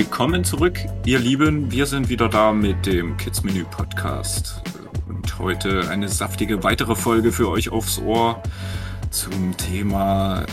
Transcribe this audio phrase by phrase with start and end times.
[0.00, 1.70] Willkommen zurück, ihr Lieben.
[1.70, 4.62] Wir sind wieder da mit dem Kids Menü Podcast.
[5.06, 8.42] Und heute eine saftige weitere Folge für euch aufs Ohr
[9.10, 10.46] zum Thema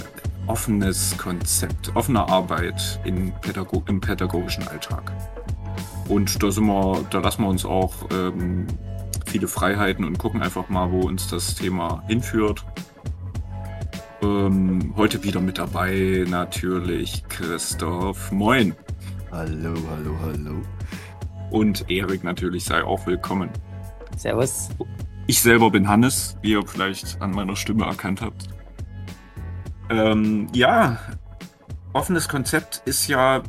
[0.47, 5.13] offenes Konzept, offene Arbeit in Pädago im pädagogischen Alltag.
[6.09, 8.67] Und da, sind wir, da lassen wir uns auch ähm,
[9.27, 12.65] viele Freiheiten und gucken einfach mal, wo uns das Thema hinführt.
[14.21, 18.29] Ähm, heute wieder mit dabei natürlich Christoph.
[18.33, 18.75] Moin.
[19.37, 20.61] Hallo, hallo, hallo.
[21.51, 23.51] Und Erik natürlich sei auch willkommen.
[24.17, 24.69] Servus.
[25.27, 28.47] Ich selber bin Hannes, wie ihr vielleicht an meiner Stimme erkannt habt.
[29.91, 30.97] Ähm, ja,
[31.93, 33.43] offenes Konzept ist ja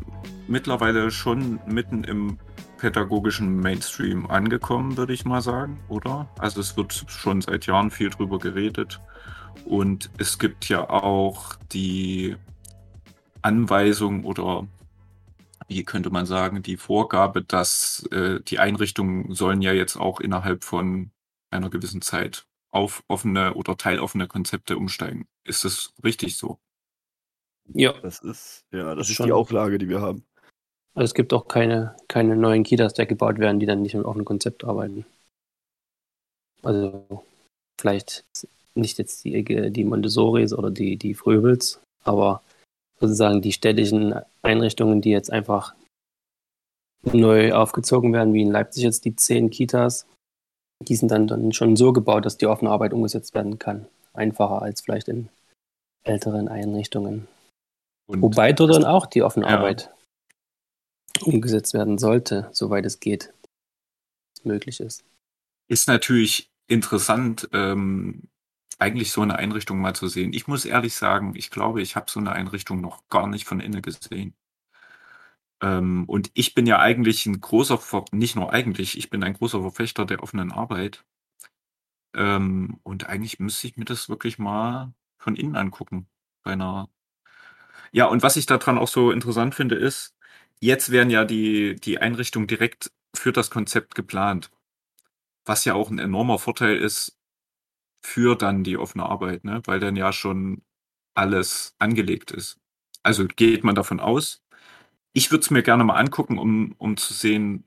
[0.47, 2.37] mittlerweile schon mitten im
[2.77, 6.29] pädagogischen Mainstream angekommen, würde ich mal sagen, oder?
[6.39, 9.01] Also es wird schon seit Jahren viel drüber geredet.
[9.65, 12.37] Und es gibt ja auch die
[13.41, 14.67] Anweisung oder
[15.69, 20.65] wie könnte man sagen, die Vorgabe, dass äh, die Einrichtungen sollen ja jetzt auch innerhalb
[20.65, 21.11] von
[21.51, 25.27] einer gewissen Zeit auf offene oder teiloffene Konzepte umsteigen.
[25.45, 26.59] Ist das richtig so?
[27.73, 27.93] Ja.
[28.01, 30.25] Das ist, ja, das ist, ist die Auflage, die wir haben.
[30.95, 34.05] Also es gibt auch keine, keine neuen Kitas, die gebaut werden, die dann nicht mit
[34.05, 35.05] offenem Konzept arbeiten.
[36.63, 37.25] Also
[37.81, 38.25] vielleicht
[38.75, 42.43] nicht jetzt die, die Montessoris oder die, die Fröbels, aber
[43.01, 45.75] sozusagen die städtischen Einrichtungen, die jetzt einfach
[47.13, 50.07] neu aufgezogen werden, wie in Leipzig jetzt die zehn Kitas,
[50.81, 53.87] die sind dann, dann schon so gebaut, dass die offene Arbeit umgesetzt werden kann.
[54.15, 55.29] Einfacher als vielleicht in
[56.05, 57.29] älteren Einrichtungen.
[58.07, 59.57] Und Wobei dort dann auch die offene ja.
[59.57, 59.91] Arbeit
[61.23, 63.33] umgesetzt werden sollte, soweit es geht,
[64.45, 65.05] möglich ist.
[65.69, 68.29] Ist natürlich interessant, ähm,
[68.79, 70.33] eigentlich so eine Einrichtung mal zu sehen.
[70.33, 73.61] Ich muss ehrlich sagen, ich glaube, ich habe so eine Einrichtung noch gar nicht von
[73.61, 74.35] innen gesehen.
[75.63, 79.35] Ähm, und ich bin ja eigentlich ein großer, Ver nicht nur eigentlich, ich bin ein
[79.35, 81.05] großer Verfechter der offenen Arbeit.
[82.15, 86.09] Ähm, und eigentlich müsste ich mir das wirklich mal von innen angucken.
[86.43, 86.89] Bei einer
[87.93, 90.15] ja, und was ich daran auch so interessant finde, ist,
[90.61, 94.51] jetzt werden ja die, die Einrichtungen direkt für das Konzept geplant.
[95.47, 97.18] Was ja auch ein enormer Vorteil ist
[98.03, 99.63] für dann die offene Arbeit, ne?
[99.67, 100.63] weil dann ja schon
[101.15, 102.59] alles angelegt ist.
[103.03, 104.43] Also geht man davon aus.
[105.13, 107.65] Ich würde es mir gerne mal angucken, um, um zu sehen,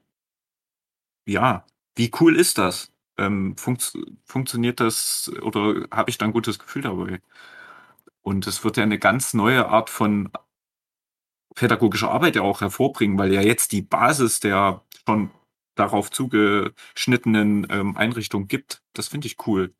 [1.26, 1.66] ja,
[1.96, 2.92] wie cool ist das?
[3.18, 3.94] Ähm, funkt,
[4.26, 7.22] funktioniert das oder habe ich da ein gutes Gefühl dabei?
[8.22, 10.32] Und es wird ja eine ganz neue Art von
[11.56, 15.32] pädagogischer Arbeit ja auch hervorbringen, weil ja jetzt die Basis der schon
[15.76, 18.84] darauf zugeschnittenen ähm, Einrichtung gibt.
[18.94, 19.74] Das finde ich cool.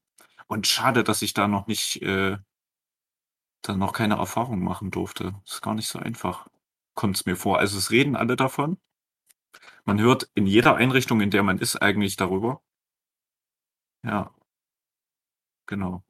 [0.52, 2.38] Und schade, dass ich da noch nicht, äh,
[3.62, 5.34] da noch keine Erfahrung machen durfte.
[5.46, 6.50] Ist gar nicht so einfach,
[6.94, 7.60] kommt es mir vor.
[7.60, 8.78] Also es reden alle davon.
[9.86, 12.62] Man hört in jeder Einrichtung, in der man ist, eigentlich darüber.
[14.04, 14.36] Ja,
[15.68, 16.04] genau.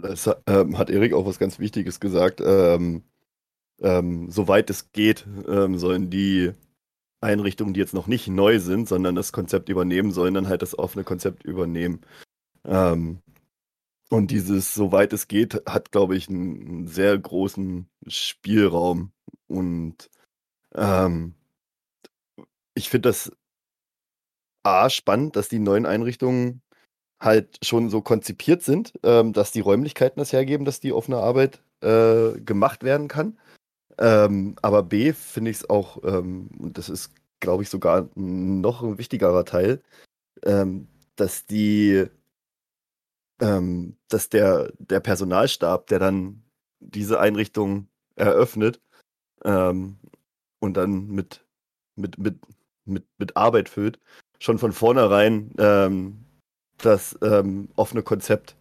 [0.00, 2.40] Das ähm, hat Erik auch was ganz Wichtiges gesagt.
[2.40, 3.02] Ähm,
[3.80, 6.52] ähm, soweit es geht, ähm, sollen die
[7.20, 10.78] Einrichtungen, die jetzt noch nicht neu sind, sondern das Konzept übernehmen, sollen dann halt das
[10.78, 12.02] offene Konzept übernehmen.
[12.68, 13.22] Ähm,
[14.10, 19.12] und dieses, soweit es geht, hat, glaube ich, einen, sehr großen Spielraum.
[19.48, 20.10] Und
[20.74, 21.34] ähm,
[22.74, 23.32] ich finde das
[24.62, 26.62] A spannend, dass die neuen Einrichtungen
[27.20, 31.62] halt schon so konzipiert sind, ähm, dass die Räumlichkeiten das hergeben, dass die offene Arbeit
[31.80, 33.38] äh, gemacht werden kann.
[33.98, 38.82] Ähm, aber B finde ich es auch, ähm, und das ist, glaube ich, sogar noch
[38.82, 39.82] ein wichtigerer Teil,
[40.44, 42.06] ähm, dass die,
[43.40, 46.42] ähm, dass der, der Personalstab, der dann
[46.80, 48.80] diese Einrichtung eröffnet
[49.44, 49.98] ähm,
[50.60, 51.44] und dann mit,
[51.96, 52.38] mit, mit,
[52.84, 53.98] mit, mit Arbeit füllt,
[54.38, 56.24] schon von vornherein ähm,
[56.78, 58.56] das ähm, offene Konzept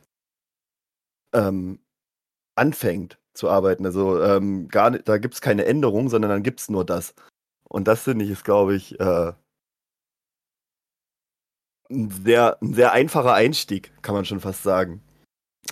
[1.33, 1.79] ähm,
[2.55, 3.85] anfängt zu arbeiten.
[3.85, 7.13] Also ähm, gar nicht, da gibt es keine Änderung, sondern dann gibt es nur das.
[7.69, 9.33] Und das finde ich ist, glaube ich, äh,
[11.89, 15.01] ein, sehr, ein sehr einfacher Einstieg, kann man schon fast sagen,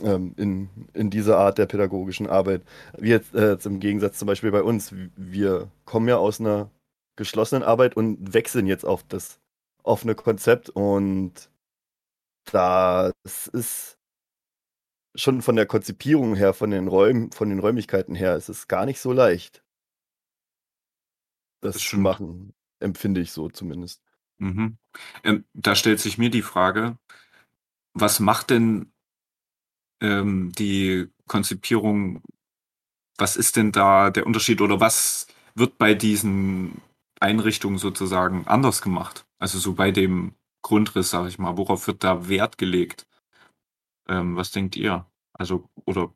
[0.04, 2.64] ähm, in, in diese Art der pädagogischen Arbeit.
[2.98, 4.94] Wie jetzt, äh, jetzt im Gegensatz zum Beispiel bei uns.
[5.16, 6.70] Wir kommen ja aus einer
[7.16, 9.40] geschlossenen Arbeit und wechseln jetzt auf das
[9.84, 11.50] offene Konzept und
[12.52, 13.14] das
[13.54, 13.98] ist
[15.16, 18.86] schon von der Konzipierung her, von den Räumen, von den Räumlichkeiten her, ist es gar
[18.86, 19.64] nicht so leicht,
[21.62, 24.05] das, zu machen, empfinde ich so zumindest.
[24.38, 24.78] Mhm.
[25.24, 26.98] Ähm, da stellt sich mir die Frage,
[27.94, 28.92] was macht denn
[30.02, 32.22] ähm, die Konzipierung,
[33.18, 36.82] was ist denn da der Unterschied oder was, wird bei diesen
[37.20, 39.26] Einrichtungen sozusagen anders gemacht?
[39.40, 43.08] Also so bei dem Grundriss, sage ich mal, worauf wird da Wert gelegt?
[44.08, 45.06] Ähm, was denkt ihr?
[45.34, 46.14] Also, oder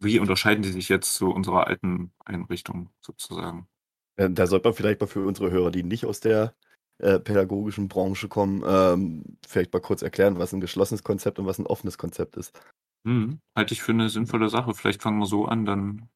[0.00, 3.68] wie unterscheiden die sich jetzt zu unserer alten Einrichtung sozusagen?
[4.16, 6.54] Äh, da sollte man vielleicht mal für unsere Hörer, die nicht aus der
[6.98, 11.58] äh, pädagogischen Branche kommen, ähm, vielleicht mal kurz erklären, was ein geschlossenes Konzept und was
[11.58, 12.58] ein offenes Konzept ist.
[13.04, 13.40] Mhm.
[13.56, 14.74] Halte ich für eine sinnvolle Sache.
[14.74, 16.08] Vielleicht fangen wir so an, dann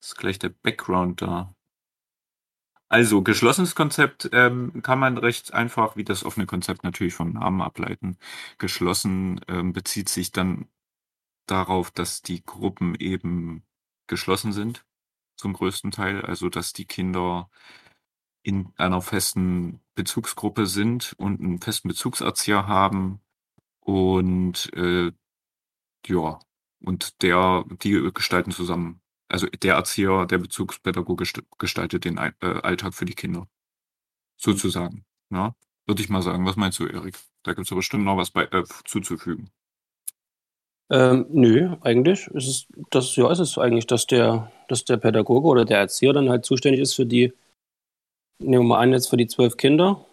[0.00, 1.54] ist gleich der Background da.
[2.90, 7.60] Also, geschlossenes Konzept ähm, kann man recht einfach, wie das offene Konzept natürlich vom Namen
[7.60, 8.16] ableiten.
[8.56, 10.68] Geschlossen ähm, bezieht sich dann
[11.46, 13.62] darauf, dass die Gruppen eben
[14.06, 14.86] geschlossen sind,
[15.36, 16.22] zum größten Teil.
[16.22, 17.50] Also, dass die Kinder
[18.42, 23.20] in einer festen Bezugsgruppe sind und einen festen Bezugserzieher haben
[23.80, 25.12] und äh,
[26.06, 26.38] ja,
[26.80, 29.00] und der, die gestalten zusammen.
[29.28, 31.24] Also der Erzieher, der Bezugspädagoge
[31.58, 33.46] gestaltet den äh, Alltag für die Kinder.
[34.36, 35.04] Sozusagen.
[35.30, 35.54] Ja,
[35.86, 36.46] würde ich mal sagen.
[36.46, 37.18] Was meinst du, Erik?
[37.42, 39.50] Da gibt es bestimmt noch was bei, äh, zuzufügen.
[40.90, 45.46] Ähm, nö, eigentlich ist es, das, ja, ist es eigentlich, dass der, dass der Pädagoge
[45.46, 47.34] oder der Erzieher dann halt zuständig ist für die,
[48.38, 50.04] nehmen wir mal an, jetzt für die zwölf Kinder,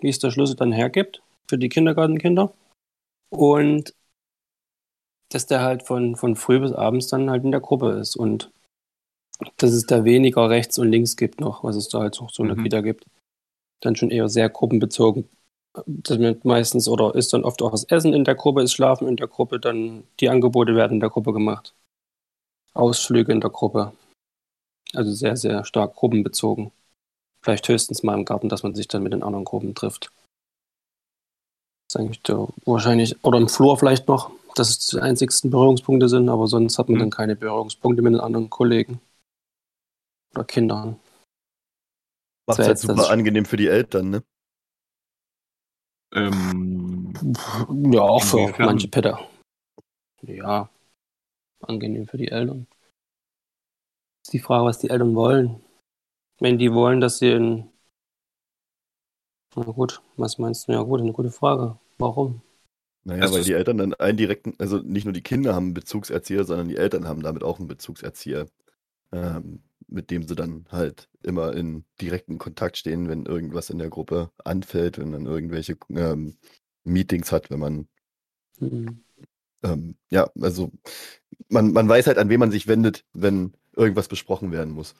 [0.00, 2.52] wie es der Schlüssel dann hergibt, für die Kindergartenkinder.
[3.30, 3.94] Und
[5.30, 8.50] dass der halt von, von früh bis abends dann halt in der Gruppe ist und
[9.56, 12.56] dass es da weniger rechts und links gibt noch, was es da halt so der
[12.56, 12.64] mhm.
[12.64, 13.06] Kita gibt.
[13.80, 15.28] Dann schon eher sehr gruppenbezogen.
[15.86, 19.16] Das meistens oder ist dann oft auch das Essen in der Gruppe, ist Schlafen in
[19.16, 21.74] der Gruppe, dann die Angebote werden in der Gruppe gemacht.
[22.74, 23.92] Ausflüge in der Gruppe.
[24.94, 26.70] Also sehr, sehr stark gruppenbezogen.
[27.42, 30.12] Vielleicht höchstens mal im Garten, dass man sich dann mit den anderen Gruppen trifft.
[31.88, 36.08] Das ist eigentlich der, wahrscheinlich, oder im Flur vielleicht noch, dass es die einzigsten Berührungspunkte
[36.08, 37.00] sind, aber sonst hat man mhm.
[37.00, 39.00] dann keine Berührungspunkte mit den anderen Kollegen
[40.34, 41.00] oder Kindern.
[42.46, 44.22] Macht es halt super angenehm für die Eltern, ne?
[46.14, 47.14] Ähm,
[47.90, 48.66] ja, auch für inwiefern?
[48.66, 49.28] manche Petter.
[50.22, 50.68] Ja,
[51.60, 52.66] angenehm für die Eltern.
[54.24, 55.62] Ist die Frage, was die Eltern wollen.
[56.42, 57.68] Wenn die wollen, dass sie in.
[59.54, 60.72] Na gut, was meinst du?
[60.72, 61.78] Ja, gut, eine gute Frage.
[61.98, 62.42] Warum?
[63.04, 65.74] Naja, also weil die Eltern dann einen direkten, also nicht nur die Kinder haben einen
[65.74, 68.48] Bezugserzieher, sondern die Eltern haben damit auch einen Bezugserzieher,
[69.12, 73.90] ähm, mit dem sie dann halt immer in direkten Kontakt stehen, wenn irgendwas in der
[73.90, 76.38] Gruppe anfällt, wenn man irgendwelche ähm,
[76.82, 77.88] Meetings hat, wenn man
[78.58, 79.04] mhm.
[79.62, 80.72] ähm, ja, also
[81.48, 84.96] man, man weiß halt, an wen man sich wendet, wenn irgendwas besprochen werden muss.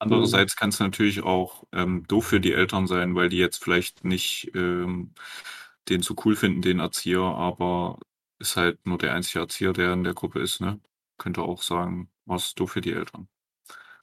[0.00, 4.02] Andererseits kann es natürlich auch ähm, doof für die Eltern sein, weil die jetzt vielleicht
[4.02, 5.12] nicht ähm,
[5.90, 7.98] den so cool finden, den Erzieher, aber
[8.38, 10.80] ist halt nur der einzige Erzieher, der in der Gruppe ist, ne?
[11.18, 13.28] Könnte auch sagen, was du für die Eltern.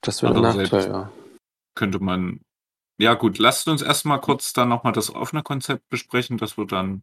[0.01, 1.11] Das wäre ein Nachteil, ja.
[1.73, 2.41] Könnte man,
[2.99, 7.01] ja gut, lasst uns erstmal kurz dann nochmal das offene Konzept besprechen, dass wir dann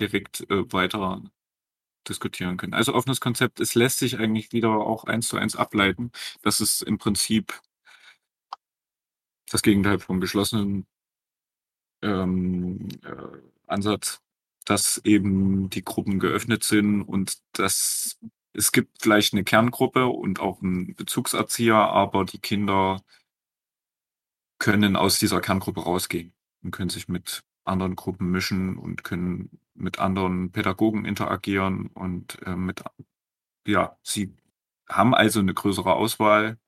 [0.00, 1.20] direkt äh, weiter
[2.08, 2.72] diskutieren können.
[2.72, 6.12] Also offenes Konzept, es lässt sich eigentlich wieder auch eins zu eins ableiten.
[6.40, 7.60] Das ist im Prinzip
[9.52, 10.86] das Gegenteil vom geschlossenen
[12.02, 14.22] ähm, äh, Ansatz,
[14.64, 18.18] dass eben die Gruppen geöffnet sind und dass
[18.54, 23.02] es gibt vielleicht eine Kerngruppe und auch einen Bezugserzieher, aber die Kinder
[24.58, 26.32] können aus dieser Kerngruppe rausgehen
[26.62, 32.56] und können sich mit anderen Gruppen mischen und können mit anderen Pädagogen interagieren und äh,
[32.56, 32.82] mit,
[33.66, 34.34] ja, sie
[34.88, 36.58] haben also eine größere Auswahl,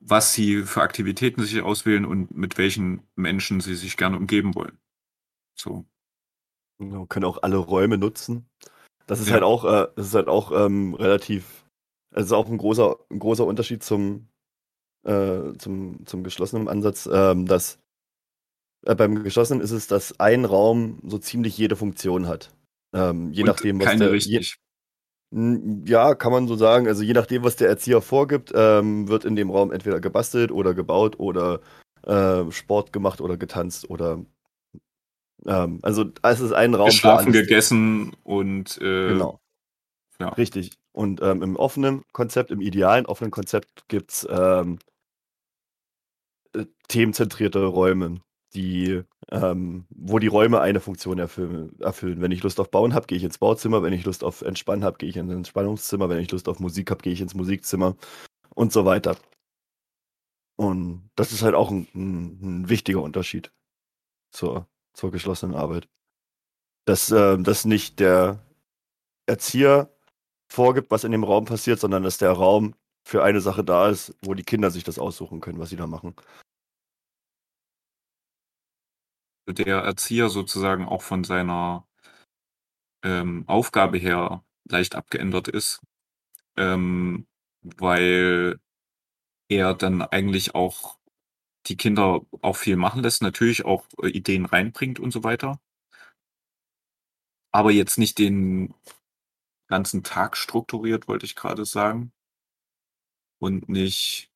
[0.00, 4.78] was sie für Aktivitäten sich auswählen und mit welchen Menschen sie sich gerne umgeben wollen.
[5.54, 5.84] So.
[6.78, 8.48] Genau, können auch alle Räume nutzen.
[9.06, 9.34] Das ist ja.
[9.34, 11.66] halt auch, äh, das ist halt auch ähm, relativ,
[12.14, 14.28] also auch ein großer, ein großer Unterschied zum,
[15.04, 17.78] äh, zum, zum geschlossenen Ansatz, ähm, dass
[18.86, 22.54] äh, beim geschlossenen ist es, dass ein Raum so ziemlich jede Funktion hat.
[22.94, 24.58] Ähm, je Und nachdem, was keine der, richtig.
[25.32, 26.88] Ja, kann man so sagen.
[26.88, 30.74] Also je nachdem, was der Erzieher vorgibt, ähm, wird in dem Raum entweder gebastelt oder
[30.74, 31.60] gebaut oder
[32.02, 34.24] äh, Sport gemacht oder getanzt oder
[35.46, 36.86] ähm, also es ist ein Raum.
[36.86, 39.40] Geschlafen, gegessen und äh, genau.
[40.18, 40.30] Ja.
[40.30, 40.72] Richtig.
[40.92, 44.78] Und ähm, im offenen Konzept, im idealen offenen Konzept gibt es ähm,
[46.52, 48.20] äh, themenzentrierte Räume,
[48.54, 51.76] die, ähm, wo die Räume eine Funktion erfüllen.
[52.20, 53.82] Wenn ich Lust auf Bauen habe, gehe ich ins Bauzimmer.
[53.82, 56.08] Wenn ich Lust auf Entspannen habe, gehe ich ins Entspannungszimmer.
[56.08, 57.96] Wenn ich Lust auf Musik habe, gehe ich ins Musikzimmer
[58.54, 59.16] und so weiter.
[60.56, 63.52] Und das ist halt auch ein, ein, ein wichtiger Unterschied
[64.32, 65.88] zur zur geschlossenen Arbeit.
[66.86, 68.44] Dass, äh, dass nicht der
[69.26, 69.90] Erzieher
[70.48, 74.14] vorgibt, was in dem Raum passiert, sondern dass der Raum für eine Sache da ist,
[74.22, 76.14] wo die Kinder sich das aussuchen können, was sie da machen.
[79.52, 81.86] Der Erzieher sozusagen auch von seiner
[83.02, 85.80] ähm, Aufgabe her leicht abgeändert ist,
[86.56, 87.26] ähm,
[87.62, 88.58] weil
[89.48, 90.98] er dann eigentlich auch
[91.66, 95.60] die Kinder auch viel machen lässt, natürlich auch äh, Ideen reinbringt und so weiter.
[97.52, 98.74] Aber jetzt nicht den
[99.68, 102.12] ganzen Tag strukturiert, wollte ich gerade sagen.
[103.40, 104.30] Und nicht,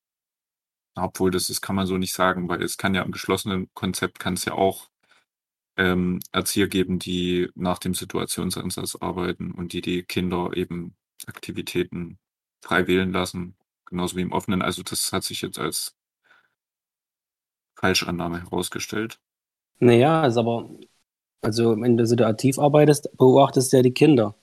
[0.97, 4.19] obwohl das, das kann man so nicht sagen, weil es kann ja im geschlossenen Konzept
[4.19, 4.89] kann es ja auch
[5.77, 10.95] ähm, Erzieher geben, die nach dem Situationsansatz arbeiten und die die Kinder eben
[11.27, 12.19] Aktivitäten
[12.63, 14.63] frei wählen lassen, genauso wie im offenen.
[14.63, 15.95] Also das hat sich jetzt als
[17.77, 19.19] Falschannahme herausgestellt.
[19.81, 20.71] Naja, ist aber,
[21.43, 24.35] also wenn du situativ arbeitest, beobachtest du ja die Kinder.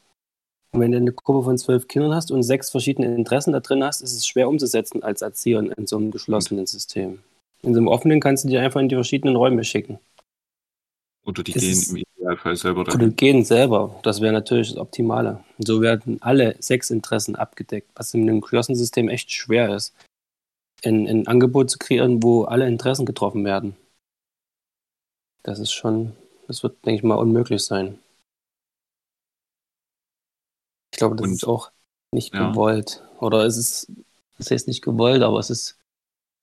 [0.71, 3.83] Und wenn du eine Gruppe von zwölf Kindern hast und sechs verschiedene Interessen da drin
[3.83, 7.19] hast, ist es schwer umzusetzen als Erzieher in so einem geschlossenen System.
[7.61, 9.99] In so einem offenen kannst du die einfach in die verschiedenen Räume schicken.
[11.23, 13.15] Oder die gehen im Idealfall selber Oder dahin.
[13.15, 13.99] gehen selber.
[14.03, 15.43] Das wäre natürlich das Optimale.
[15.59, 19.93] So werden alle sechs Interessen abgedeckt, was in einem geschlossenen System echt schwer ist.
[20.83, 23.75] Ein, ein Angebot zu kreieren, wo alle Interessen getroffen werden.
[25.43, 26.15] Das ist schon,
[26.47, 27.99] das wird, denke ich mal, unmöglich sein.
[30.91, 31.71] Ich glaube, das Und- ist auch
[32.11, 32.49] nicht ja.
[32.49, 33.03] gewollt.
[33.19, 33.91] Oder es ist,
[34.37, 35.77] das heißt nicht gewollt, aber es ist,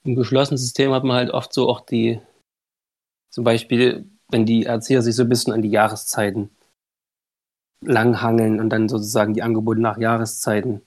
[0.04, 2.20] im geschlossenen System hat man halt oft so auch die,
[3.30, 6.50] zum Beispiel, wenn die Erzieher sich so ein bisschen an die Jahreszeiten
[7.84, 10.82] langhangeln und dann sozusagen die Angebote nach Jahreszeiten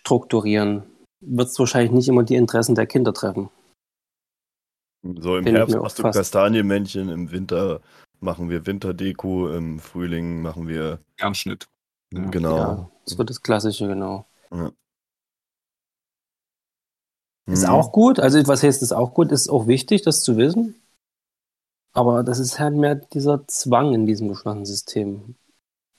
[0.00, 0.84] strukturieren,
[1.20, 3.50] wird es wahrscheinlich nicht immer die Interessen der Kinder treffen.
[5.02, 7.80] So im ich Herbst machst du fast- Kastanienmännchen, im Winter
[8.20, 11.66] machen wir Winterdeko, im Frühling machen wir Kernschnitt.
[12.12, 12.30] Ja.
[12.30, 12.56] genau.
[12.56, 14.26] Ja, das wird das Klassische, genau.
[14.50, 14.72] Mhm.
[17.46, 20.80] Ist auch gut, also was heißt ist auch gut, ist auch wichtig, das zu wissen.
[21.94, 25.36] Aber das ist halt mehr dieser Zwang in diesem geschlossenen System.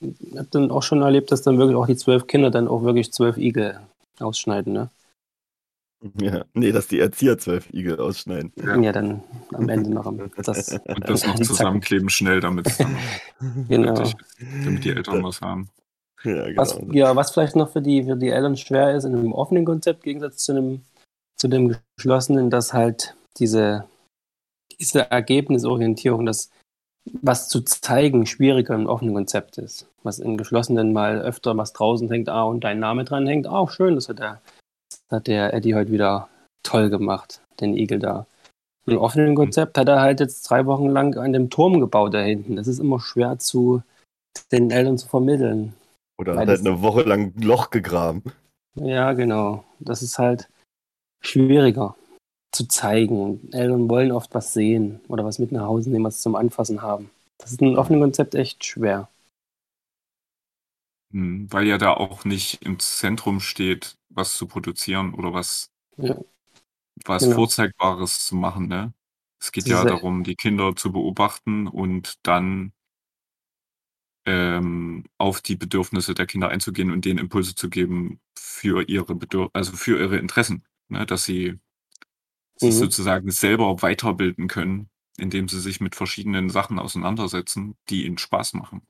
[0.00, 2.82] Ich habe dann auch schon erlebt, dass dann wirklich auch die zwölf Kinder dann auch
[2.82, 3.80] wirklich zwölf Igel
[4.20, 4.90] ausschneiden, ne?
[6.20, 6.44] Ja.
[6.52, 8.52] Nee, dass die Erzieher zwölf Igel ausschneiden.
[8.56, 8.78] Ja.
[8.78, 9.22] Ja, dann
[9.54, 12.96] am Ende noch am- das, Und das noch zusammenkleben schnell, damit es dann
[13.68, 13.96] Genau.
[13.96, 14.16] fertig
[14.64, 15.70] damit die Eltern was haben.
[16.22, 16.60] Ja, genau.
[16.60, 19.64] Was, ja, was vielleicht noch für die, für die Eltern schwer ist in einem offenen
[19.64, 20.82] Konzept, im Gegensatz zu einem,
[21.36, 23.84] zu dem geschlossenen, dass halt diese,
[24.80, 26.50] diese Ergebnisorientierung, das
[27.22, 29.86] was zu zeigen, schwieriger im offenen Konzept ist.
[30.02, 33.70] Was im geschlossenen mal öfter was draußen hängt, ah, und dein Name dran hängt, auch
[33.70, 34.40] schön, das hat der,
[34.90, 36.28] das hat der Eddie heute wieder
[36.62, 38.26] toll gemacht, den Igel da.
[38.88, 42.20] Im offenen Konzept hat er halt jetzt drei Wochen lang an dem Turm gebaut da
[42.20, 42.56] hinten.
[42.56, 43.82] Das ist immer schwer zu
[44.52, 45.74] den Eltern zu vermitteln.
[46.18, 48.22] Oder hat halt eine Woche lang ein Loch gegraben.
[48.76, 49.64] Ja, genau.
[49.80, 50.48] Das ist halt
[51.20, 51.96] schwieriger
[52.56, 53.48] zu zeigen.
[53.52, 57.10] Eltern wollen oft was sehen oder was mit nach Hause nehmen, was zum Anfassen haben.
[57.38, 59.08] Das ist im offenen Konzept echt schwer.
[61.12, 66.16] Hm, Weil ja da auch nicht im Zentrum steht, was zu produzieren oder was, Ja.
[67.04, 67.36] was Genau.
[67.36, 68.68] Vorzeigbares zu machen.
[68.68, 68.92] Ne?
[69.40, 72.72] Es geht ja darum, die Kinder zu beobachten und dann
[74.26, 79.50] ähm, auf die Bedürfnisse der Kinder einzugehen und denen Impulse zu geben für ihre Bedürf
[79.52, 81.06] also für ihre Interessen, ne?
[81.06, 81.58] dass sie
[82.56, 82.78] sich Mhm.
[82.78, 88.82] sozusagen selber weiterbilden können, indem sie sich mit verschiedenen Sachen auseinandersetzen, die ihnen Spaß machen.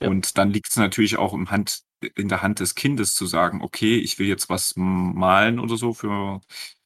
[0.00, 0.08] Ja.
[0.10, 1.82] Und dann liegt es natürlich auch im Hand,
[2.16, 5.92] in der Hand des Kindes zu sagen, okay, ich will jetzt was malen oder so
[5.92, 6.40] für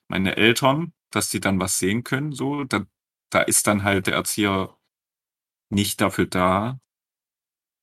[0.09, 2.33] meine Eltern, dass sie dann was sehen können.
[2.33, 2.85] So, da,
[3.31, 4.77] da ist dann halt der Erzieher
[5.71, 6.81] nicht dafür da,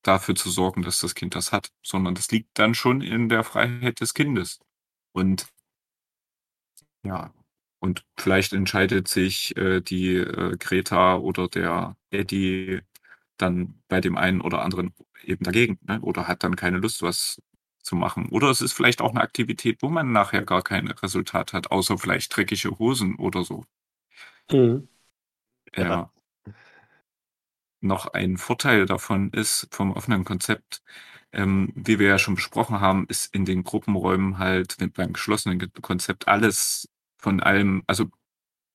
[0.03, 3.43] dafür zu sorgen, dass das Kind das hat, sondern das liegt dann schon in der
[3.43, 4.59] Freiheit des Kindes.
[5.13, 5.47] Und
[7.03, 7.31] ja,
[7.81, 12.81] und vielleicht entscheidet sich äh, die äh, Greta oder der Eddie
[13.37, 16.01] dann bei dem einen oder anderen eben dagegen, ne?
[16.01, 17.41] oder hat dann keine Lust, was
[17.83, 18.29] zu machen.
[18.29, 21.97] Oder es ist vielleicht auch eine Aktivität, wo man nachher gar kein Resultat hat, außer
[21.97, 23.65] vielleicht dreckige Hosen oder so.
[24.51, 24.87] Mhm.
[25.75, 25.83] Ja.
[25.83, 26.11] Ja.
[27.83, 30.83] Noch ein Vorteil davon ist vom offenen Konzept,
[31.33, 35.69] ähm, wie wir ja schon besprochen haben, ist in den Gruppenräumen halt beim geschlossenen Ge-
[35.81, 36.89] Konzept alles
[37.21, 38.05] von allem, also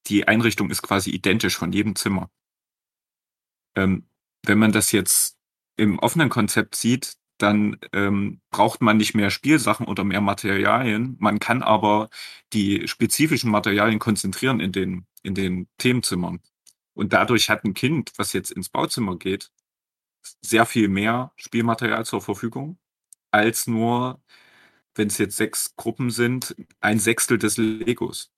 [0.07, 2.31] die Einrichtung ist quasi identisch von jedem Zimmer.
[3.75, 4.09] Ähm,
[4.45, 5.37] wenn man das jetzt
[5.77, 11.17] im offenen Konzept sieht, dann ähm, braucht man nicht mehr Spielsachen oder mehr Materialien.
[11.19, 12.09] Man kann aber
[12.53, 16.41] die spezifischen Materialien konzentrieren in den, in den Themenzimmern.
[16.95, 19.51] Und dadurch hat ein Kind, was jetzt ins Bauzimmer geht,
[20.41, 22.79] sehr viel mehr Spielmaterial zur Verfügung,
[23.31, 24.23] als nur
[24.95, 28.33] wenn es jetzt sechs Gruppen sind, ein Sechstel des Legos.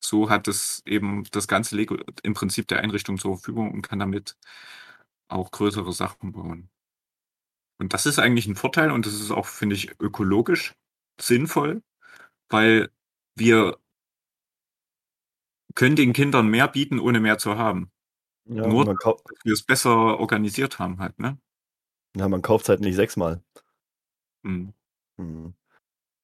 [0.00, 3.98] So hat es eben das ganze Lego im Prinzip der Einrichtung zur Verfügung und kann
[3.98, 4.36] damit
[5.28, 6.70] auch größere Sachen bauen.
[7.78, 10.74] Und das ist eigentlich ein Vorteil und das ist auch, finde ich, ökologisch
[11.20, 11.82] sinnvoll,
[12.48, 12.90] weil
[13.36, 13.78] wir
[15.74, 17.90] können den Kindern mehr bieten, ohne mehr zu haben.
[18.46, 19.14] Ja, Nur, dass
[19.44, 21.38] wir es besser organisiert haben halt, ne?
[22.16, 23.42] ja, man kauft halt nicht sechsmal.
[24.42, 24.72] Mhm.
[25.16, 25.54] Mhm.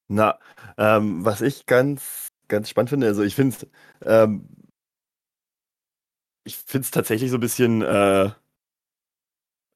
[0.09, 0.39] Na,
[0.79, 3.67] ähm, was ich ganz, ganz spannend finde, also ich finde es,
[4.05, 4.49] ähm,
[6.45, 8.31] ich finde es tatsächlich so ein bisschen, äh,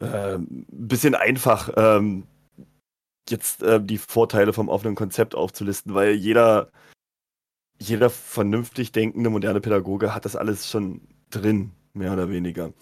[0.00, 2.26] äh, bisschen einfach, ähm,
[3.28, 6.70] jetzt äh, die Vorteile vom offenen Konzept aufzulisten, weil jeder,
[7.78, 11.00] jeder vernünftig denkende moderne Pädagoge hat das alles schon
[11.30, 12.72] drin, mehr oder weniger.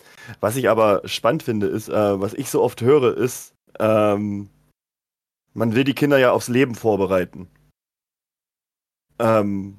[0.40, 4.48] Was ich aber spannend finde, ist, äh, was ich so oft höre, ist, ähm,
[5.54, 7.48] man will die Kinder ja aufs Leben vorbereiten.
[9.18, 9.76] Ähm,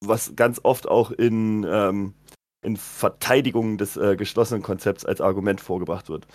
[0.00, 2.14] was ganz oft auch in, ähm,
[2.62, 6.26] in Verteidigung des äh, geschlossenen Konzepts als Argument vorgebracht wird.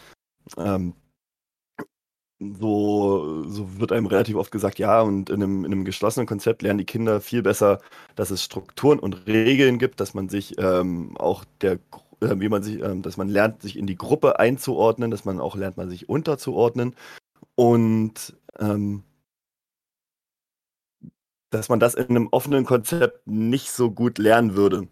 [0.57, 0.93] Ähm,
[2.39, 6.61] so, so wird einem relativ oft gesagt, ja, und in einem, in einem geschlossenen Konzept
[6.61, 7.79] lernen die Kinder viel besser,
[8.15, 11.79] dass es Strukturen und Regeln gibt, dass man sich ähm, auch der,
[12.21, 15.39] äh, wie man sich, ähm, dass man lernt, sich in die Gruppe einzuordnen, dass man
[15.39, 16.95] auch lernt, man sich unterzuordnen
[17.55, 19.03] und ähm,
[21.49, 24.87] dass man das in einem offenen Konzept nicht so gut lernen würde.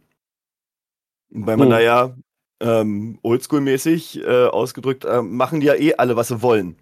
[1.30, 1.72] Weil man Hm.
[1.72, 2.16] da ja
[2.62, 6.78] ähm, oldschool-mäßig äh, ausgedrückt, äh, machen die ja eh alle, was sie wollen.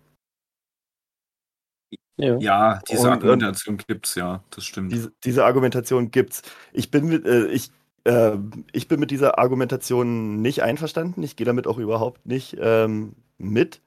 [2.17, 2.37] Ja.
[2.37, 4.91] Ja, diese Und, Argumentation gibt's ja, das stimmt.
[4.91, 6.43] Diese, diese Argumentation gibt's.
[6.71, 7.71] Ich bin mit, äh, ich,
[8.03, 8.37] äh,
[8.71, 11.23] ich bin mit dieser Argumentation nicht einverstanden.
[11.23, 13.81] Ich gehe damit auch überhaupt nicht ähm, mit.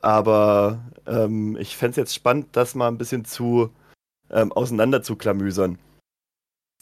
[0.00, 3.70] Aber ähm, ich fände es jetzt spannend, das mal ein bisschen zu
[4.30, 5.02] ähm, auseinander.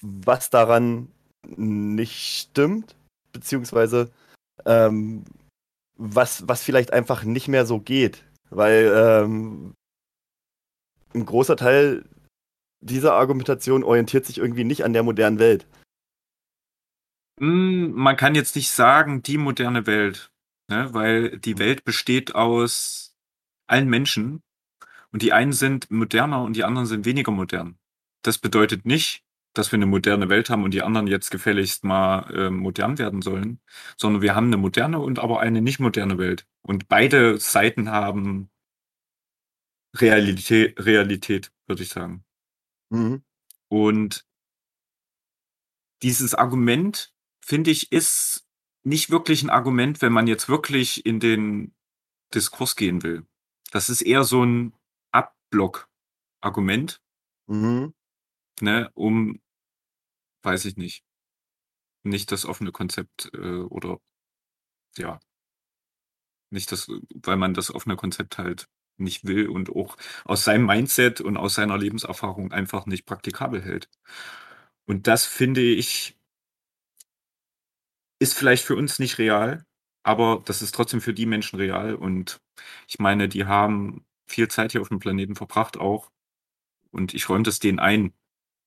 [0.02, 1.09] Was daran
[1.46, 2.96] nicht stimmt,
[3.33, 4.11] beziehungsweise
[4.66, 5.24] ähm,
[5.96, 8.24] was, was vielleicht einfach nicht mehr so geht.
[8.50, 9.74] Weil ähm,
[11.14, 12.04] ein großer Teil
[12.80, 15.66] dieser Argumentation orientiert sich irgendwie nicht an der modernen Welt.
[17.40, 20.30] Hm, man kann jetzt nicht sagen, die moderne Welt,
[20.70, 20.92] ne?
[20.92, 23.14] weil die Welt besteht aus
[23.66, 24.40] allen Menschen
[25.14, 27.79] und die einen sind moderner und die anderen sind weniger modern.
[28.22, 32.29] Das bedeutet nicht, dass wir eine moderne Welt haben und die anderen jetzt gefälligst mal
[32.35, 33.61] äh, modern werden sollen,
[33.96, 36.48] sondern wir haben eine moderne und aber eine nicht moderne Welt.
[36.62, 38.50] Und beide Seiten haben
[39.96, 42.24] Realität, Realität würde ich sagen.
[42.90, 43.22] Mhm.
[43.68, 44.27] Und
[46.03, 48.48] dieses Argument, finde ich, ist
[48.83, 51.72] nicht wirklich ein Argument, wenn man jetzt wirklich in den
[52.35, 53.24] Diskurs gehen will.
[53.70, 54.72] Das ist eher so ein
[55.54, 57.00] Abblock-Argument,
[57.46, 57.94] Mhm.
[58.60, 59.40] ne, um,
[60.42, 61.04] weiß ich nicht,
[62.02, 63.98] nicht das offene Konzept äh, oder
[64.98, 65.20] ja,
[66.50, 71.20] nicht das, weil man das offene Konzept halt nicht will und auch aus seinem Mindset
[71.20, 73.88] und aus seiner Lebenserfahrung einfach nicht praktikabel hält.
[74.86, 76.16] Und das finde ich,
[78.20, 79.64] ist vielleicht für uns nicht real,
[80.04, 81.94] aber das ist trotzdem für die Menschen real.
[81.94, 82.40] Und
[82.86, 86.10] ich meine, die haben viel Zeit hier auf dem Planeten verbracht auch.
[86.90, 88.14] Und ich räume das denen ein,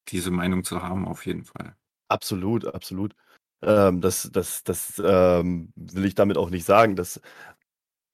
[0.09, 1.75] diese Meinung zu haben, auf jeden Fall.
[2.09, 3.15] Absolut, absolut.
[3.61, 7.21] Ähm, das das, das ähm, will ich damit auch nicht sagen, dass,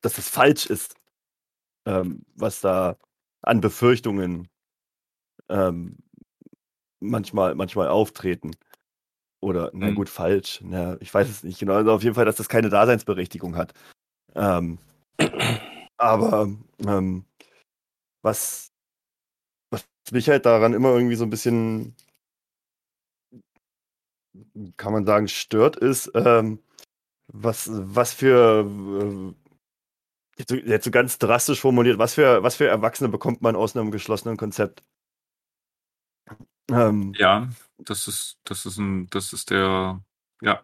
[0.01, 0.95] dass das falsch ist,
[1.85, 2.97] ähm, was da
[3.41, 4.49] an Befürchtungen
[5.49, 5.97] ähm,
[6.99, 8.51] manchmal, manchmal auftreten.
[9.41, 9.95] Oder, na Mhm.
[9.95, 10.61] gut, falsch.
[10.63, 11.73] Na, ich weiß es nicht genau.
[11.75, 13.73] Also auf jeden Fall, dass das keine Daseinsberechtigung hat.
[14.35, 14.79] Ähm,
[15.97, 16.49] aber
[16.87, 17.25] ähm,
[18.23, 18.71] was,
[19.71, 21.95] was mich halt daran immer irgendwie so ein bisschen,
[24.77, 26.59] kann man sagen, stört, ist, ähm,
[27.27, 29.33] was, was für, äh,
[30.37, 33.75] jetzt, so- jetzt so ganz drastisch formuliert, was für, was für Erwachsene bekommt man aus
[33.75, 34.83] einem geschlossenen Konzept?
[36.71, 40.03] Ähm, Ja, das ist, das ist ein, das ist der,
[40.41, 40.63] ja,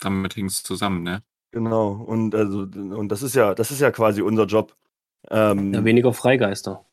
[0.00, 1.24] damit hängt es zusammen, ne?
[1.52, 4.76] Genau, und also, und das ist ja, das ist ja quasi unser Job.
[5.30, 6.84] Ähm, Ja, weniger Freigeister.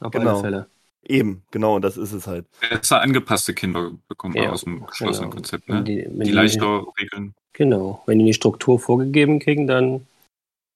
[0.00, 0.30] Auf Genau.
[0.32, 0.66] alle Fälle.
[1.04, 2.46] eben, genau, und das ist es halt.
[2.68, 5.36] Besser angepasste Kinder bekommt man Ja, aus dem geschlossenen genau.
[5.36, 5.84] Konzept, Wenn ne?
[5.84, 7.34] die, wenn Die die- leichter regeln.
[7.54, 8.02] Genau.
[8.06, 10.06] Wenn die eine Struktur vorgegeben kriegen, dann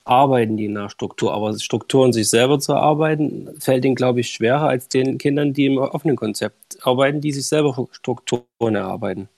[0.05, 1.33] arbeiten die nach Struktur.
[1.33, 5.67] Aber Strukturen sich selber zu erarbeiten, fällt ihnen, glaube ich, schwerer als den Kindern, die
[5.67, 9.29] im offenen Konzept arbeiten, die sich selber Strukturen erarbeiten.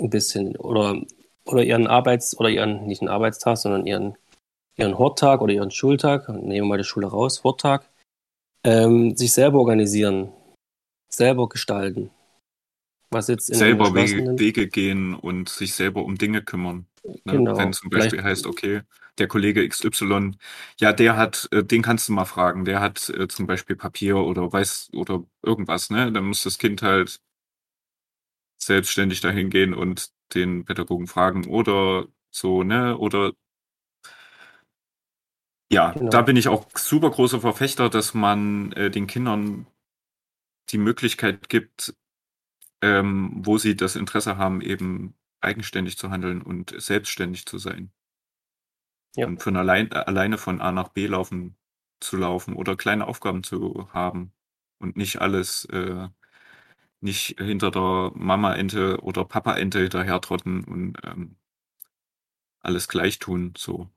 [0.00, 0.56] Ein bisschen.
[0.56, 1.02] Oder,
[1.44, 4.16] oder ihren Arbeits- oder ihren, nicht einen Arbeitstag, sondern ihren,
[4.78, 7.90] ihren Horttag oder ihren Schultag, nehmen wir mal die Schule raus, Horttag,
[8.64, 10.32] ähm, sich selber organisieren,
[11.08, 12.10] selber gestalten.
[13.10, 16.86] Was jetzt in selber Wege, Wege, gehen und sich selber um Dinge kümmern.
[17.24, 17.32] Ne?
[17.32, 17.56] Genau.
[17.56, 18.24] Wenn zum Beispiel Vielleicht...
[18.24, 18.82] heißt, okay,
[19.16, 20.32] der Kollege XY,
[20.78, 24.18] ja, der hat, äh, den kannst du mal fragen, der hat äh, zum Beispiel Papier
[24.18, 26.12] oder weiß oder irgendwas, ne?
[26.12, 27.20] Dann muss das Kind halt
[28.58, 32.96] selbstständig dahin gehen und den Pädagogen fragen oder so, ne?
[32.98, 33.32] Oder
[35.70, 36.10] ja, genau.
[36.10, 39.66] da bin ich auch super großer Verfechter, dass man äh, den Kindern
[40.70, 41.94] die Möglichkeit gibt,
[42.82, 47.90] ähm, wo sie das Interesse haben, eben eigenständig zu handeln und selbstständig zu sein.
[49.16, 49.26] Ja.
[49.26, 51.56] Und von allein, alleine von A nach B laufen
[52.00, 54.32] zu laufen oder kleine Aufgaben zu haben
[54.78, 56.08] und nicht alles, äh,
[57.00, 61.36] nicht hinter der Mama-Ente oder Papa-Ente hinterhertrotten und ähm,
[62.60, 63.54] alles gleich tun.
[63.56, 63.88] So.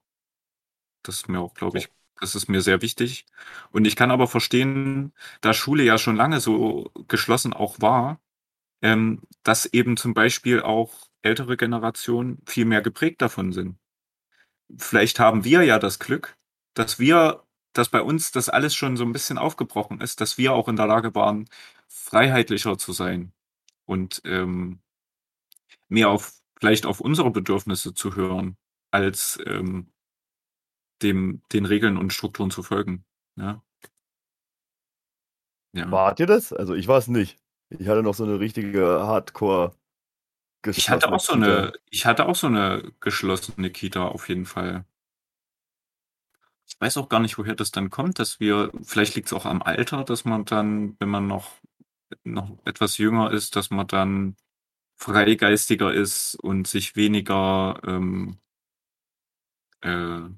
[1.03, 3.25] Das ist mir auch, glaube ich, das ist mir sehr wichtig.
[3.71, 8.19] Und ich kann aber verstehen, da Schule ja schon lange so geschlossen auch war,
[8.81, 13.77] ähm, dass eben zum Beispiel auch ältere Generationen viel mehr geprägt davon sind.
[14.77, 16.37] Vielleicht haben wir ja das Glück,
[16.73, 20.53] dass wir, dass bei uns das alles schon so ein bisschen aufgebrochen ist, dass wir
[20.53, 21.49] auch in der Lage waren,
[21.87, 23.33] freiheitlicher zu sein
[23.85, 24.81] und ähm,
[25.89, 28.57] mehr auf vielleicht auf unsere Bedürfnisse zu hören,
[28.91, 29.91] als ähm,
[31.01, 33.05] dem, den Regeln und Strukturen zu folgen.
[33.35, 33.63] Ja.
[35.73, 35.91] ja.
[35.91, 36.53] Wart ihr das?
[36.53, 37.37] Also ich war es nicht.
[37.69, 39.73] Ich hatte noch so eine richtige Hardcore.
[40.65, 44.85] Ich hatte auch so eine, ich hatte auch so eine geschlossene Kita auf jeden Fall.
[46.67, 49.45] Ich weiß auch gar nicht, woher das dann kommt, dass wir, vielleicht liegt es auch
[49.45, 51.51] am Alter, dass man dann, wenn man noch,
[52.23, 54.35] noch etwas jünger ist, dass man dann
[54.95, 58.37] freigeistiger ist und sich weniger ähm,
[59.81, 60.29] äh,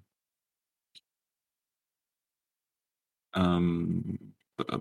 [3.35, 4.33] ähm,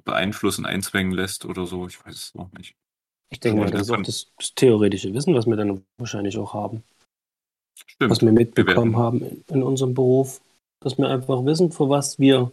[0.04, 1.86] beeinflussen, einzwängen lässt oder so.
[1.86, 2.74] Ich weiß es noch nicht.
[3.30, 6.52] Ich denke mal, das ist auch das, das, theoretische Wissen, was wir dann wahrscheinlich auch
[6.52, 6.82] haben.
[7.74, 8.10] Stimmt.
[8.10, 10.42] Was wir mitbekommen wir haben in, in, unserem Beruf.
[10.80, 12.52] Dass wir einfach wissen, für was wir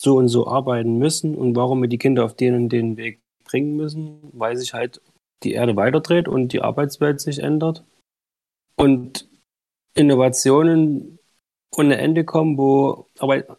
[0.00, 3.20] so und so arbeiten müssen und warum wir die Kinder auf den und den Weg
[3.44, 5.00] bringen müssen, weil sich halt
[5.42, 7.84] die Erde weiterdreht und die Arbeitswelt sich ändert.
[8.76, 9.28] Und
[9.94, 11.17] Innovationen
[11.76, 13.06] ohne Ende kommen, wo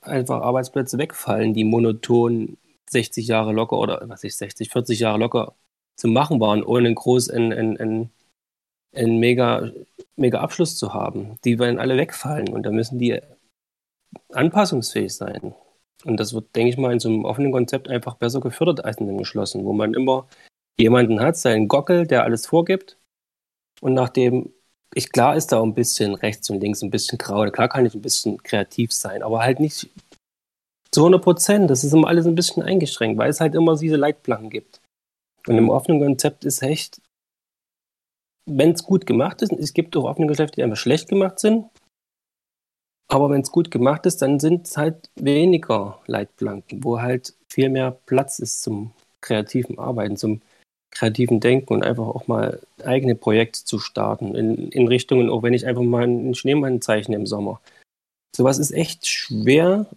[0.02, 2.58] einfach Arbeitsplätze wegfallen, die monoton
[2.90, 5.56] 60 Jahre locker oder was ich 60, 40 Jahre locker
[5.96, 8.10] zu machen waren, ohne groß einen, einen, einen,
[8.96, 9.72] einen mega,
[10.16, 11.38] mega Abschluss zu haben.
[11.46, 13.20] Die werden alle wegfallen und da müssen die
[14.32, 15.54] anpassungsfähig sein.
[16.06, 18.98] Und das wird, denke ich mal, in so einem offenen Konzept einfach besser gefördert als
[18.98, 20.28] in einem geschlossenen, wo man immer
[20.78, 22.98] jemanden hat, seinen Gockel, der alles vorgibt
[23.82, 24.54] und nachdem
[24.96, 27.50] ich, klar ist da ein bisschen rechts und links ein bisschen grau.
[27.52, 29.90] Klar kann ich ein bisschen kreativ sein, aber halt nicht
[30.92, 31.70] zu 100 Prozent.
[31.70, 34.82] Das ist immer alles ein bisschen eingeschränkt, weil es halt immer diese Leitplanken gibt.
[35.48, 37.02] Und im offenen Konzept ist echt,
[38.46, 41.66] wenn es gut gemacht ist, es gibt auch offene Geschäfte, die einfach schlecht gemacht sind.
[43.12, 47.70] Aber wenn es gut gemacht ist, dann sind es halt weniger Leitplanken, wo halt viel
[47.70, 50.42] mehr Platz ist zum kreativen Arbeiten, zum
[50.92, 55.54] kreativen Denken und einfach auch mal eigene Projekte zu starten in, in Richtungen, auch wenn
[55.54, 57.62] ich einfach mal einen Schneemann zeichne im Sommer.
[58.36, 59.88] Sowas ist echt schwer,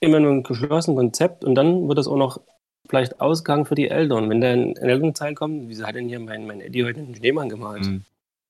[0.00, 2.40] immer nur ein geschlossenes Konzept und dann wird das auch noch
[2.88, 4.28] vielleicht Ausgang für die Eltern.
[4.30, 7.48] Wenn da ein Elternteil kommt, wieso hat denn hier mein, mein Eddie heute einen Schneemann
[7.48, 7.86] gemalt?
[7.86, 8.04] Mhm.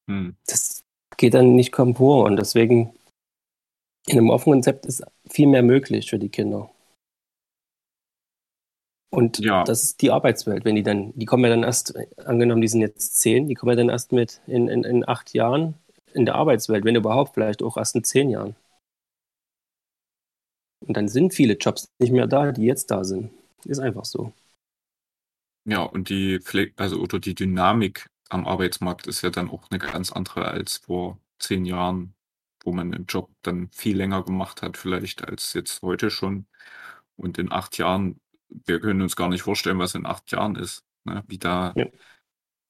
[0.07, 0.37] Mhm.
[0.47, 0.83] Das
[1.17, 2.95] geht dann nicht komfort und deswegen
[4.07, 6.71] in einem offenen Konzept ist viel mehr möglich für die Kinder.
[9.11, 9.65] Und ja.
[9.65, 12.81] das ist die Arbeitswelt, wenn die dann, die kommen ja dann erst, angenommen, die sind
[12.81, 15.75] jetzt zehn, die kommen ja dann erst mit in, in, in acht Jahren
[16.15, 18.55] in der Arbeitswelt, wenn überhaupt, vielleicht auch erst in zehn Jahren.
[20.87, 23.31] Und dann sind viele Jobs nicht mehr da, die jetzt da sind.
[23.65, 24.33] Ist einfach so.
[25.65, 26.41] Ja, und die
[26.77, 31.19] also oder die Dynamik am Arbeitsmarkt ist ja dann auch eine ganz andere als vor
[31.39, 32.15] zehn Jahren,
[32.65, 36.47] wo man den Job dann viel länger gemacht hat, vielleicht als jetzt heute schon.
[37.17, 38.21] Und in acht Jahren
[38.67, 40.85] wir können uns gar nicht vorstellen, was in acht Jahren ist.
[41.05, 41.25] Ne?
[41.29, 41.87] Wie da ja.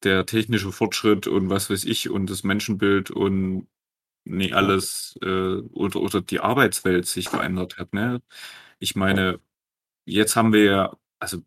[0.02, 3.68] der technische Fortschritt und was weiß ich und das Menschenbild und
[4.24, 7.92] nee, alles äh, oder, oder die Arbeitswelt sich verändert hat.
[7.94, 8.22] Ne?
[8.78, 9.40] Ich meine,
[10.06, 11.42] jetzt haben wir ja, also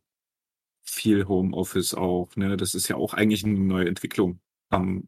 [0.83, 2.57] viel Homeoffice auch, ne?
[2.57, 5.07] Das ist ja auch eigentlich eine neue Entwicklung am,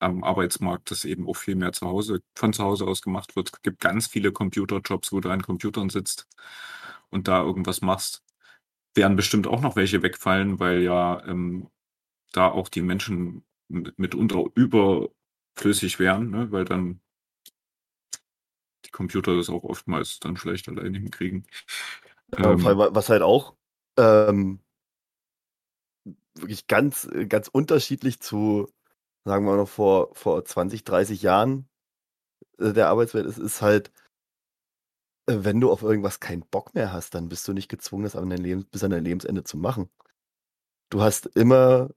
[0.00, 3.50] am Arbeitsmarkt, dass eben auch viel mehr zu Hause, von zu Hause aus gemacht wird.
[3.52, 6.26] Es gibt ganz viele Computerjobs, wo du an Computern sitzt
[7.10, 8.22] und da irgendwas machst
[8.98, 11.70] werden bestimmt auch noch welche wegfallen, weil ja ähm,
[12.32, 16.52] da auch die Menschen mitunter überflüssig wären, ne?
[16.52, 17.00] weil dann
[18.84, 21.46] die Computer das auch oftmals dann schlecht alleine hinkriegen.
[22.36, 23.54] Ja, Ähm, was halt auch
[23.96, 24.60] ähm,
[26.34, 28.70] wirklich ganz, ganz unterschiedlich zu,
[29.24, 31.68] sagen wir noch, vor, vor 20, 30 Jahren
[32.58, 33.90] äh, der Arbeitswelt ist, ist halt,
[35.28, 38.30] wenn du auf irgendwas keinen Bock mehr hast, dann bist du nicht gezwungen, das an
[38.30, 39.90] dein Leben, bis an dein Lebensende zu machen.
[40.90, 41.90] Du hast immer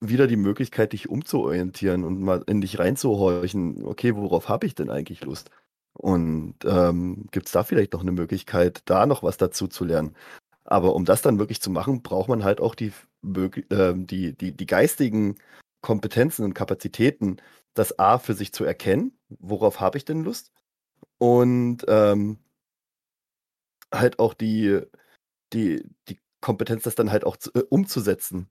[0.00, 4.90] wieder die Möglichkeit, dich umzuorientieren und mal in dich reinzuhorchen, okay, worauf habe ich denn
[4.90, 5.50] eigentlich Lust?
[5.94, 10.14] Und ähm, gibt es da vielleicht noch eine Möglichkeit, da noch was dazu zu lernen?
[10.64, 12.92] Aber um das dann wirklich zu machen, braucht man halt auch die,
[13.24, 15.36] äh, die, die, die geistigen
[15.80, 17.38] Kompetenzen und Kapazitäten,
[17.74, 20.52] das A für sich zu erkennen, worauf habe ich denn Lust?
[21.18, 22.38] Und ähm,
[23.98, 24.80] halt auch die,
[25.52, 28.48] die, die Kompetenz, das dann halt auch zu, äh, umzusetzen.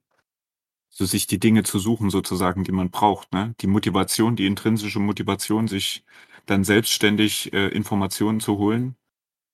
[0.90, 3.54] So sich die Dinge zu suchen, sozusagen, die man braucht, ne?
[3.60, 6.04] Die Motivation, die intrinsische Motivation, sich
[6.46, 8.96] dann selbstständig äh, Informationen zu holen.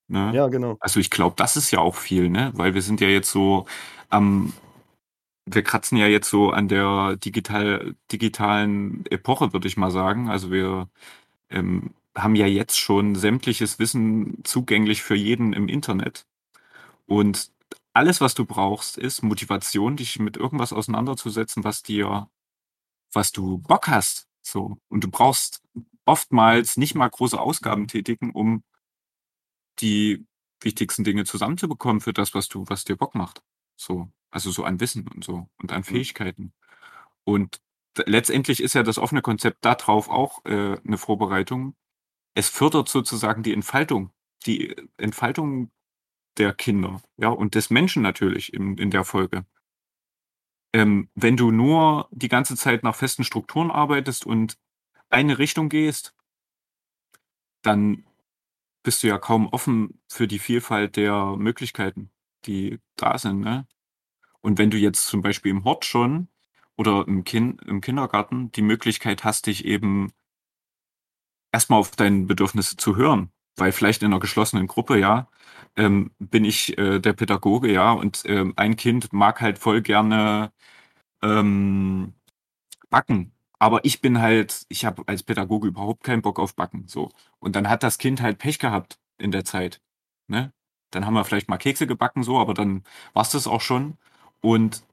[0.08, 0.32] Ne?
[0.34, 0.76] Ja, genau.
[0.80, 2.52] Also ich glaube, das ist ja auch viel, ne?
[2.54, 3.66] Weil wir sind ja jetzt so
[4.10, 4.52] am,
[5.46, 10.28] wir kratzen ja jetzt so an der digital, digitalen Epoche, würde ich mal sagen.
[10.28, 10.88] Also wir
[11.50, 16.26] ähm, haben ja jetzt schon sämtliches Wissen zugänglich für jeden im Internet.
[17.06, 17.52] Und
[17.94, 22.28] alles, was du brauchst, ist Motivation, dich mit irgendwas auseinanderzusetzen, was dir,
[23.12, 24.28] was du Bock hast.
[24.42, 24.78] So.
[24.88, 25.62] Und du brauchst
[26.06, 28.64] oftmals nicht mal große Ausgaben tätigen, um
[29.80, 30.26] die
[30.60, 33.42] wichtigsten Dinge zusammenzubekommen für das, was du, was dir Bock macht.
[33.76, 34.08] So.
[34.30, 35.84] Also so an Wissen und so und an Mhm.
[35.84, 36.52] Fähigkeiten.
[37.24, 37.60] Und
[38.06, 41.74] letztendlich ist ja das offene Konzept darauf auch äh, eine Vorbereitung.
[42.34, 44.10] Es fördert sozusagen die Entfaltung,
[44.46, 45.70] die Entfaltung
[46.38, 49.44] der Kinder, ja, und des Menschen natürlich in, in der Folge.
[50.74, 54.56] Ähm, wenn du nur die ganze Zeit nach festen Strukturen arbeitest und
[55.10, 56.14] eine Richtung gehst,
[57.62, 58.04] dann
[58.82, 62.10] bist du ja kaum offen für die Vielfalt der Möglichkeiten,
[62.46, 63.66] die da sind, ne?
[64.40, 66.28] Und wenn du jetzt zum Beispiel im Hort schon
[66.76, 70.12] oder im, kind, im Kindergarten die Möglichkeit hast, dich eben
[71.52, 75.28] erstmal auf deine Bedürfnisse zu hören, weil vielleicht in einer geschlossenen Gruppe, ja,
[75.76, 80.52] ähm, bin ich äh, der Pädagoge, ja, und ähm, ein Kind mag halt voll gerne
[81.22, 82.14] ähm,
[82.90, 83.32] backen.
[83.58, 86.88] Aber ich bin halt, ich habe als Pädagoge überhaupt keinen Bock auf Backen.
[86.88, 87.10] So.
[87.38, 89.80] Und dann hat das Kind halt Pech gehabt in der Zeit.
[90.28, 90.52] Ne?
[90.90, 92.84] Dann haben wir vielleicht mal Kekse gebacken, so, aber dann
[93.14, 93.98] war es das auch schon.
[94.40, 94.84] Und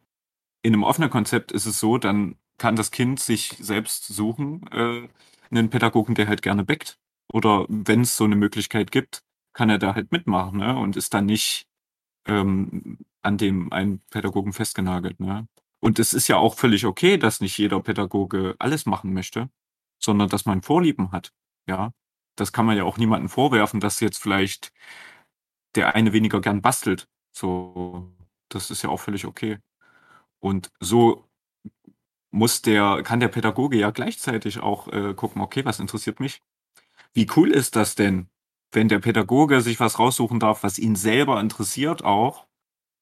[0.62, 5.08] in einem offenen Konzept ist es so, dann kann das Kind sich selbst suchen, äh,
[5.52, 7.00] einen Pädagogen, der halt gerne backt.
[7.32, 10.78] Oder wenn es so eine Möglichkeit gibt, kann er da halt mitmachen ne?
[10.78, 11.68] und ist dann nicht
[12.26, 15.20] ähm, an dem einen Pädagogen festgenagelt.
[15.20, 15.48] Ne?
[15.80, 19.50] Und es ist ja auch völlig okay, dass nicht jeder Pädagoge alles machen möchte,
[20.00, 21.34] sondern dass man Vorlieben hat.
[21.68, 21.94] Ja,
[22.36, 24.72] das kann man ja auch niemandem vorwerfen, dass jetzt vielleicht
[25.76, 27.08] der eine weniger gern bastelt.
[27.32, 28.12] So,
[28.50, 29.60] das ist ja auch völlig okay.
[30.40, 31.29] Und so
[32.32, 36.42] muss der, kann der Pädagoge ja gleichzeitig auch äh, gucken, okay, was interessiert mich?
[37.14, 38.30] Wie cool ist das denn,
[38.72, 42.48] wenn der Pädagoge sich was raussuchen darf, was ihn selber interessiert auch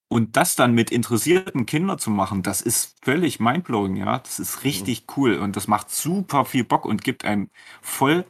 [0.10, 4.20] und das dann mit interessierten Kindern zu machen, das ist völlig mindblowing, ja.
[4.20, 7.50] Das ist richtig cool und das macht super viel Bock und gibt einem
[7.82, 8.26] voll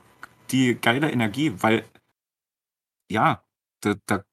[0.52, 1.86] die geile Energie, weil
[3.10, 3.44] ja,
[3.82, 4.24] da, da,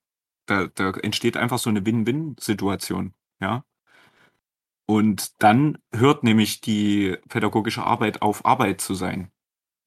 [0.47, 3.65] da, da entsteht einfach so eine Win-Win-Situation, ja.
[4.87, 9.31] Und dann hört nämlich die pädagogische Arbeit auf, Arbeit zu sein.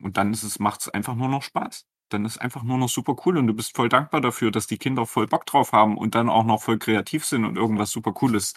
[0.01, 1.85] Und dann macht es einfach nur noch Spaß.
[2.09, 4.77] Dann ist einfach nur noch super cool und du bist voll dankbar dafür, dass die
[4.77, 8.13] Kinder voll Bock drauf haben und dann auch noch voll kreativ sind und irgendwas super
[8.13, 8.53] Cooles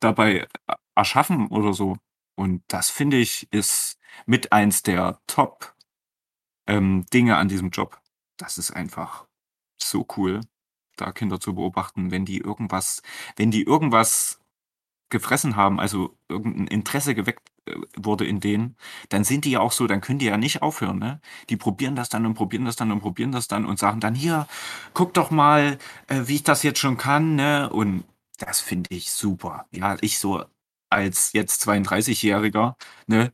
[0.00, 0.48] dabei
[0.94, 1.98] erschaffen oder so.
[2.36, 5.74] Und das finde ich ist mit eins der Top
[6.66, 8.00] ähm, Dinge an diesem Job.
[8.38, 9.26] Das ist einfach
[9.80, 10.40] so cool,
[10.96, 13.02] da Kinder zu beobachten, wenn die irgendwas,
[13.36, 14.40] wenn die irgendwas
[15.10, 18.76] gefressen haben, also irgendein Interesse geweckt äh, wurde in denen,
[19.08, 21.20] dann sind die ja auch so, dann können die ja nicht aufhören, ne?
[21.50, 24.14] Die probieren das dann und probieren das dann und probieren das dann und sagen dann
[24.14, 24.46] hier,
[24.94, 27.70] guck doch mal, äh, wie ich das jetzt schon kann, ne?
[27.70, 28.04] Und
[28.38, 29.66] das finde ich super.
[29.72, 30.44] Ja, ich so
[30.90, 33.32] als jetzt 32-Jähriger, ne,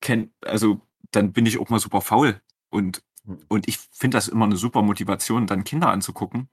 [0.00, 0.80] kenn, also
[1.12, 3.02] dann bin ich auch mal super faul und
[3.48, 6.48] und ich finde das immer eine super Motivation, dann Kinder anzugucken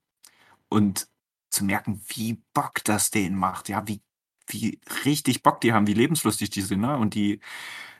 [0.69, 1.09] und
[1.49, 4.01] zu merken, wie Bock das denen macht, ja, wie
[4.47, 6.97] wie richtig Bock die haben, wie lebenslustig die sind, ne?
[6.97, 7.41] Und die,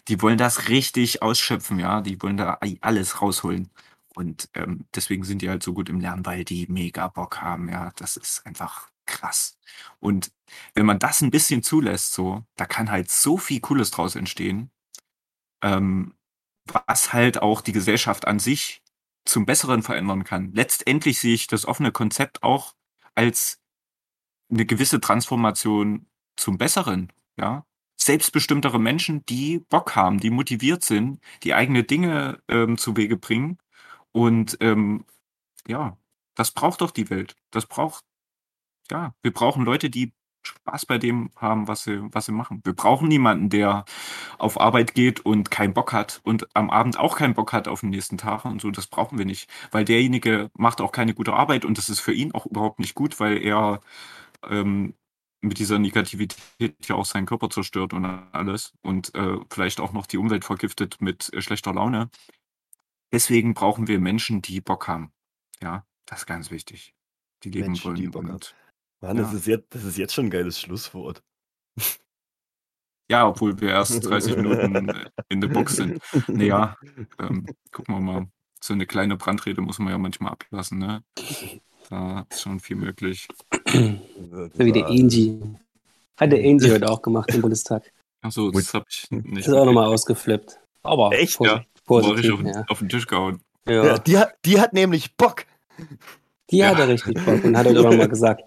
[0.08, 2.02] die wollen das richtig ausschöpfen, ja.
[2.02, 3.70] Die wollen da alles rausholen.
[4.16, 7.70] Und ähm, deswegen sind die halt so gut im Lernen, weil die mega Bock haben,
[7.70, 7.92] ja.
[7.98, 9.58] Das ist einfach krass.
[10.00, 10.32] Und
[10.74, 14.72] wenn man das ein bisschen zulässt, so, da kann halt so viel Cooles draus entstehen,
[15.64, 16.16] ähm,
[16.66, 18.84] was halt auch die Gesellschaft an sich
[19.26, 20.52] zum Besseren verändern kann.
[20.54, 22.76] Letztendlich sehe ich das offene Konzept auch
[23.16, 23.60] als
[24.50, 27.66] eine gewisse Transformation zum Besseren, ja.
[28.00, 33.58] Selbstbestimmtere Menschen, die Bock haben, die motiviert sind, die eigene Dinge ähm, zu Wege bringen.
[34.12, 35.06] Und ähm,
[35.68, 35.98] ja,
[36.36, 37.36] das braucht doch die Welt.
[37.52, 38.06] Das braucht,
[38.92, 40.14] ja, wir brauchen Leute, die
[40.48, 42.62] Spaß bei dem haben, was sie, was sie machen.
[42.64, 43.86] Wir brauchen niemanden, der
[44.38, 47.82] auf Arbeit geht und keinen Bock hat und am Abend auch keinen Bock hat auf
[47.82, 48.72] den nächsten Tag und so.
[48.72, 52.14] Das brauchen wir nicht, weil derjenige macht auch keine gute Arbeit und das ist für
[52.14, 53.82] ihn auch überhaupt nicht gut, weil er
[54.50, 54.94] ähm,
[55.42, 60.08] mit dieser Negativität ja auch seinen Körper zerstört und alles und äh, vielleicht auch noch
[60.08, 62.10] die Umwelt vergiftet mit äh, schlechter Laune.
[63.12, 65.12] Deswegen brauchen wir Menschen, die Bock haben.
[65.62, 66.94] Ja, das ist ganz wichtig.
[67.44, 68.12] Die leben Menschen, die wollen.
[68.12, 68.34] Bock haben.
[68.34, 68.56] und,
[69.02, 69.24] Mann, Ja.
[69.24, 71.24] das, ist jetzt, das ist jetzt schon ein geiles Schlusswort.
[73.10, 76.02] ja, obwohl wir erst 30 Minuten in der Box sind.
[76.28, 76.76] Naja,
[77.20, 78.28] ähm, gucken wir mal.
[78.60, 81.04] So eine kleine Brandrede muss man ja manchmal ablassen, ne?
[81.90, 83.28] Da ist schon viel möglich.
[83.66, 85.40] Das So wie der Angie.
[86.18, 87.92] Hat der Angie heute auch gemacht im Bundestag.
[88.22, 89.48] Achso, das hab ich Das nicht.
[89.48, 90.60] ist auch nochmal ausgeflippt.
[90.84, 91.40] Aber Echt?
[91.40, 91.64] Ja.
[91.88, 92.66] posi- War ich auf, positiv, ja.
[92.68, 93.42] auf den Tisch gehauen.
[93.68, 93.86] ja.
[93.86, 95.46] Ja, die, hat, die hat nämlich Bock.
[96.50, 96.70] Die Ja.
[96.70, 98.44] hatte richtig Bock und hat auch nochmal gesagt,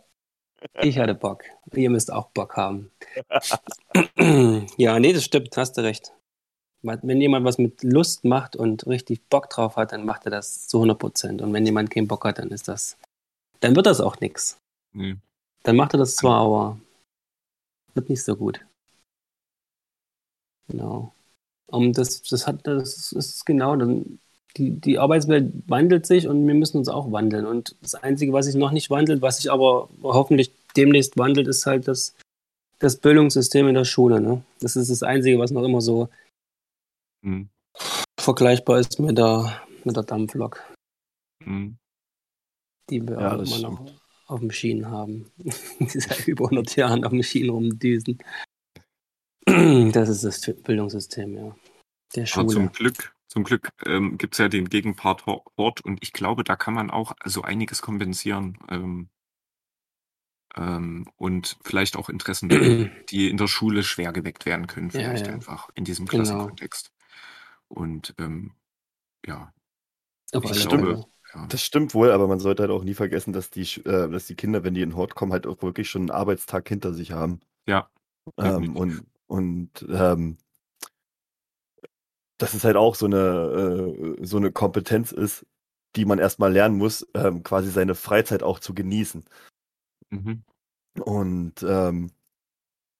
[0.83, 1.42] ich hatte Bock.
[1.74, 2.90] Ihr müsst auch Bock haben.
[4.76, 6.12] ja, nee, das stimmt, hast du recht.
[6.83, 10.66] Wenn jemand was mit Lust macht und richtig Bock drauf hat, dann macht er das
[10.66, 11.42] zu 100 Prozent.
[11.42, 12.96] Und wenn jemand keinen Bock hat, dann ist das,
[13.61, 14.59] dann wird das auch nichts.
[14.92, 15.16] Nee.
[15.62, 16.81] Dann macht er das zwar, aber
[17.94, 18.64] wird nicht so gut.
[20.68, 21.12] Genau.
[21.66, 24.18] Und das, das hat, das ist genau, dann,
[24.57, 27.46] die, die Arbeitswelt wandelt sich und wir müssen uns auch wandeln.
[27.46, 31.66] Und das Einzige, was sich noch nicht wandelt, was sich aber hoffentlich demnächst wandelt, ist
[31.66, 32.16] halt das,
[32.79, 34.20] das Bildungssystem in der Schule.
[34.20, 34.42] Ne?
[34.61, 36.09] Das ist das Einzige, was noch immer so
[37.23, 37.49] Hm.
[38.18, 40.61] vergleichbar ist mit der, mit der Dampflok,
[41.44, 41.77] Hm.
[42.90, 43.87] Die wir Ja, immer das noch
[44.26, 45.26] auf den Schienen haben.
[45.81, 48.18] die seit über 100 Jahren auf den Schienen rumdüsen.
[49.92, 51.57] Das ist das Bildungssystem, ja.
[52.14, 52.55] Der Aber Schule.
[52.55, 56.44] zum Glück, zum Glück ähm, gibt es ja den Gegenpart Ho- Hort und ich glaube,
[56.44, 58.59] da kann man auch so einiges kompensieren.
[58.68, 59.09] Ähm,
[60.57, 65.26] ähm, und vielleicht auch Interessen, die in der Schule schwer geweckt werden können, Ja, vielleicht
[65.26, 65.35] ja.
[65.35, 66.24] einfach in diesem Genau.
[66.24, 66.92] Klassenkontext.
[67.68, 68.55] Und ähm,
[69.26, 69.53] ja,
[70.33, 71.05] Auf ich glaube, Fälle.
[71.35, 71.47] Ja.
[71.49, 74.35] Das stimmt wohl, aber man sollte halt auch nie vergessen, dass die, äh, dass die
[74.35, 77.12] Kinder, wenn die in den Hort kommen, halt auch wirklich schon einen Arbeitstag hinter sich
[77.12, 77.40] haben.
[77.66, 77.88] Ja,
[78.38, 80.38] Ähm, und und ähm,
[82.38, 85.47] dass es halt auch so eine, äh, so eine Kompetenz ist,
[85.97, 89.25] die man erstmal lernen muss, ähm, quasi seine Freizeit auch zu genießen.
[90.11, 90.43] Mhm.
[91.01, 92.11] Und ähm,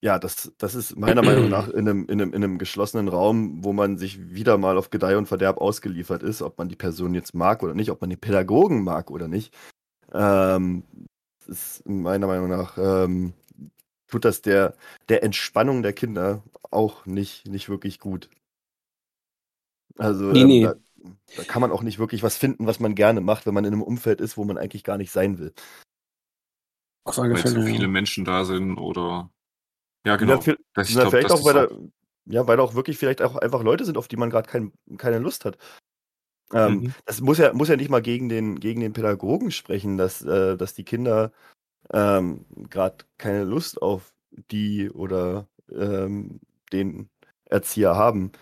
[0.03, 3.63] ja, das, das ist meiner Meinung nach in einem, in, einem, in einem geschlossenen Raum,
[3.63, 7.15] wo man sich wieder mal auf Gedeih und Verderb ausgeliefert ist, ob man die Person
[7.15, 9.55] jetzt mag oder nicht, ob man die Pädagogen mag oder nicht.
[10.13, 10.85] Ähm,
[11.47, 13.35] das ist meiner Meinung nach ähm,
[14.09, 14.75] tut das der,
[15.09, 18.31] der Entspannung der Kinder auch nicht, nicht wirklich gut.
[19.99, 20.63] Also Nee, ähm, nee.
[20.63, 20.75] Da,
[21.37, 23.73] da kann man auch nicht wirklich was finden, was man gerne macht, wenn man in
[23.73, 25.53] einem Umfeld ist, wo man eigentlich gar nicht sein will.
[27.05, 27.89] Auf alle Weil zu viele.
[27.89, 29.31] Menschen da sind oder
[30.05, 30.35] ja, genau.
[30.35, 31.69] Ja, viel- Das, ich Na, glaub, vielleicht auch, weil da,
[32.27, 35.19] ja, weil auch wirklich vielleicht auch einfach Leute sind, auf die man gerade kein, keine
[35.19, 35.59] Lust hat.
[36.53, 36.95] Ähm, Mhm.
[37.07, 40.57] Das muss ja, muss ja nicht mal gegen den, gegen den Pädagogen sprechen, dass, äh,
[40.57, 41.33] dass die Kinder
[41.93, 44.13] ähm, gerade keine Lust auf
[44.51, 46.41] die oder ähm,
[46.73, 47.09] den
[47.47, 48.33] Erzieher haben.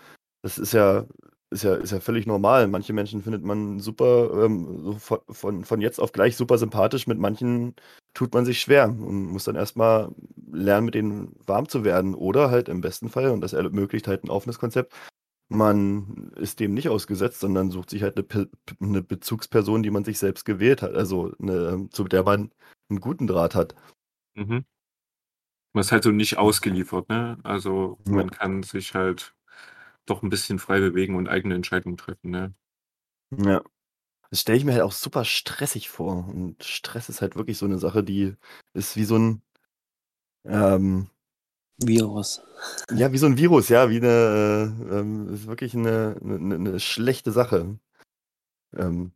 [0.41, 1.05] Das ist ja,
[1.51, 2.67] ist ja, ist ja völlig normal.
[2.67, 7.07] Manche Menschen findet man super, ähm, so von, von, von jetzt auf gleich super sympathisch,
[7.07, 7.75] mit manchen
[8.13, 10.09] tut man sich schwer und muss dann erstmal
[10.51, 12.15] lernen, mit denen warm zu werden.
[12.15, 14.93] Oder halt im besten Fall, und das ermöglicht halt ein offenes Konzept,
[15.51, 20.03] man ist dem nicht ausgesetzt, sondern sucht sich halt eine, Pe- eine Bezugsperson, die man
[20.03, 22.51] sich selbst gewählt hat, also eine, zu der man
[22.89, 23.75] einen guten Draht hat.
[24.35, 24.65] Mhm.
[25.73, 27.37] Man ist halt so nicht ausgeliefert, ne?
[27.43, 28.13] Also Ja.
[28.13, 29.35] man kann sich halt
[30.09, 32.53] doch ein bisschen frei bewegen und eigene Entscheidungen treffen, ne?
[33.37, 33.61] Ja.
[34.31, 36.27] Das stelle ich mir halt auch super stressig vor.
[36.27, 38.35] Und Stress ist halt wirklich so eine Sache, die
[38.73, 39.41] ist wie so ein,
[40.45, 41.09] ähm,
[41.81, 42.41] Virus.
[42.91, 46.79] ja, wie so ein Virus, ja, wie eine, äh, ähm, ist wirklich eine, eine, eine
[46.79, 47.79] schlechte Sache.
[48.75, 49.13] Ähm,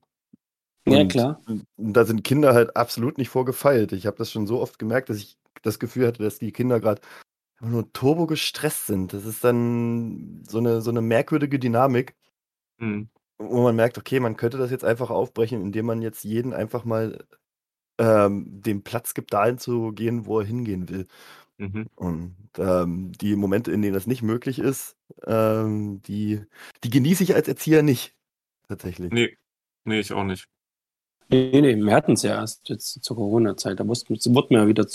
[0.87, 1.41] Ja, klar.
[1.47, 3.91] Und da sind Kinder halt absolut nicht vorgefeilt.
[3.91, 6.79] Ich habe das schon so oft gemerkt, dass ich das Gefühl hatte, dass die Kinder
[6.79, 7.01] gerade
[7.63, 9.13] nur turbo gestresst sind.
[9.13, 12.15] Das ist dann so eine, so eine merkwürdige Dynamik,
[12.79, 13.09] Mhm.
[13.37, 16.85] wo man merkt, okay, man könnte das jetzt einfach aufbrechen, indem man jetzt jeden einfach
[16.85, 17.25] mal
[17.99, 21.07] ähm, den Platz gibt, dahin zu gehen, wo er hingehen will.
[21.57, 21.87] Mhm.
[21.95, 24.95] Und ähm, die Momente, in denen das nicht möglich ist,
[25.25, 26.41] ähm, die,
[26.83, 28.15] die genieße ich als Erzieher nicht.
[28.67, 29.11] Tatsächlich.
[29.11, 29.37] Nee,
[29.85, 30.47] nee, ich auch nicht.
[31.29, 33.79] Nee, nee, wir hatten es ja erst jetzt zur Corona-Zeit.
[33.79, 34.87] Da mussten, wurden wir ja wieder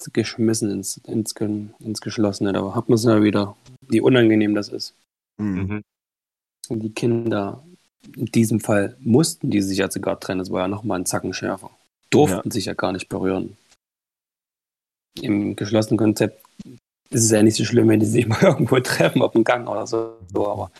[0.00, 2.52] zurückgeschmissen ins, ins, ins Geschlossene.
[2.52, 3.56] Da hat man es ja wieder,
[3.88, 4.94] wie unangenehm das ist.
[5.38, 5.82] Mhm.
[6.68, 7.62] Und die Kinder,
[8.16, 10.40] in diesem Fall mussten die sich ja sogar trennen.
[10.40, 11.70] Das war ja nochmal ein Zacken schärfer.
[12.10, 13.56] Durften sich ja gar nicht berühren.
[15.20, 16.44] Im geschlossenen Konzept
[17.10, 19.68] ist es ja nicht so schlimm, wenn die sich mal irgendwo treffen, auf dem Gang
[19.68, 20.16] oder so.
[20.34, 20.70] Aber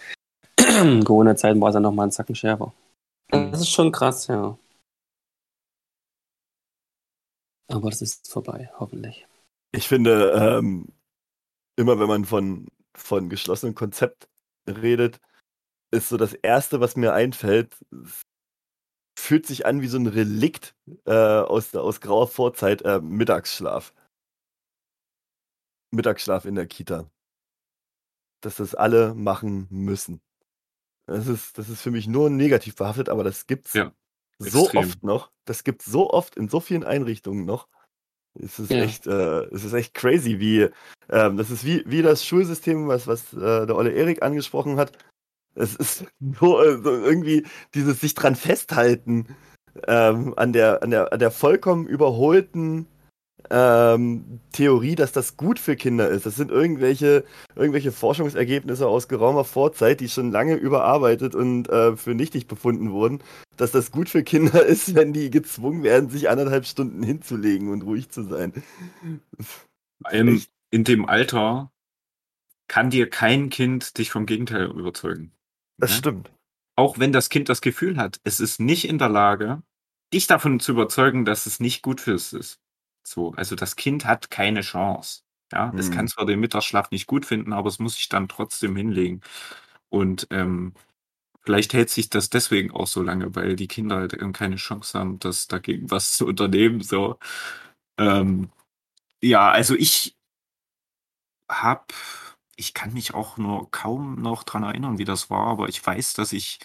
[0.83, 2.73] in Corona-Zeiten war es ja nochmal ein Zacken schärfer.
[3.31, 4.57] Das ist schon krass, ja.
[7.71, 9.27] Aber das ist vorbei, hoffentlich.
[9.73, 10.89] Ich finde, ähm,
[11.77, 14.29] immer wenn man von, von geschlossenem Konzept
[14.67, 15.21] redet,
[15.93, 17.77] ist so das Erste, was mir einfällt,
[19.19, 20.75] fühlt sich an wie so ein Relikt
[21.07, 23.93] äh, aus, aus grauer Vorzeit, äh, Mittagsschlaf.
[25.93, 27.11] Mittagsschlaf in der Kita.
[28.41, 30.21] Dass das alle machen müssen.
[31.07, 33.93] Das ist, das ist für mich nur negativ behaftet, aber das gibt's Ja,
[34.41, 35.31] so oft noch.
[35.45, 37.69] Das gibt's so oft in so vielen Einrichtungen noch.
[38.35, 38.83] Es ist Ja.
[38.83, 40.69] echt, äh, es ist echt crazy, wie
[41.09, 44.93] ähm, das ist wie, wie das Schulsystem, was, was äh, der Olle Erik angesprochen hat.
[45.55, 46.05] Es ist
[46.41, 49.37] so, äh, so irgendwie dieses sich dran festhalten
[49.87, 52.87] ähm, an der, an der, an der vollkommen überholten
[53.51, 56.27] ähm, Theorie, dass das gut für Kinder ist.
[56.27, 57.25] Das sind irgendwelche,
[57.57, 63.23] irgendwelche Forschungsergebnisse aus geraumer Vorzeit, die schon lange überarbeitet und äh, für nichtig befunden wurden,
[63.57, 67.83] dass das gut für Kinder ist, wenn die gezwungen werden, sich anderthalb Stunden hinzulegen und
[67.83, 68.53] ruhig zu sein.
[70.11, 70.51] Echt.
[70.71, 71.71] in dem Alter
[72.69, 75.33] kann dir kein Kind dich vom Gegenteil überzeugen.
[75.79, 75.97] Das ne?
[75.97, 76.31] stimmt.
[76.77, 79.63] Auch wenn das Kind das Gefühl hat, es ist nicht in der Lage,
[80.15, 82.61] dich davon zu überzeugen, dass es nicht gut für es ist.
[83.03, 85.23] So, also das Kind hat keine Chance.
[85.53, 85.97] Ja, es Hm.
[85.97, 89.21] kann zwar den Mittagsschlaf nicht gut finden, aber es muss sich dann trotzdem hinlegen.
[89.91, 90.75] Und ähm,
[91.43, 94.99] vielleicht hält sich das deswegen auch so lange, weil die Kinder halt eben keine Chance
[94.99, 96.83] haben, das dagegen was zu unternehmen.
[96.83, 97.19] So,
[97.99, 98.51] ähm,
[99.23, 100.17] ja, also ich
[101.49, 101.93] hab,
[102.57, 106.15] ich kann mich auch nur kaum noch dran erinnern, wie das war, aber ich weiß,
[106.15, 106.59] dass ich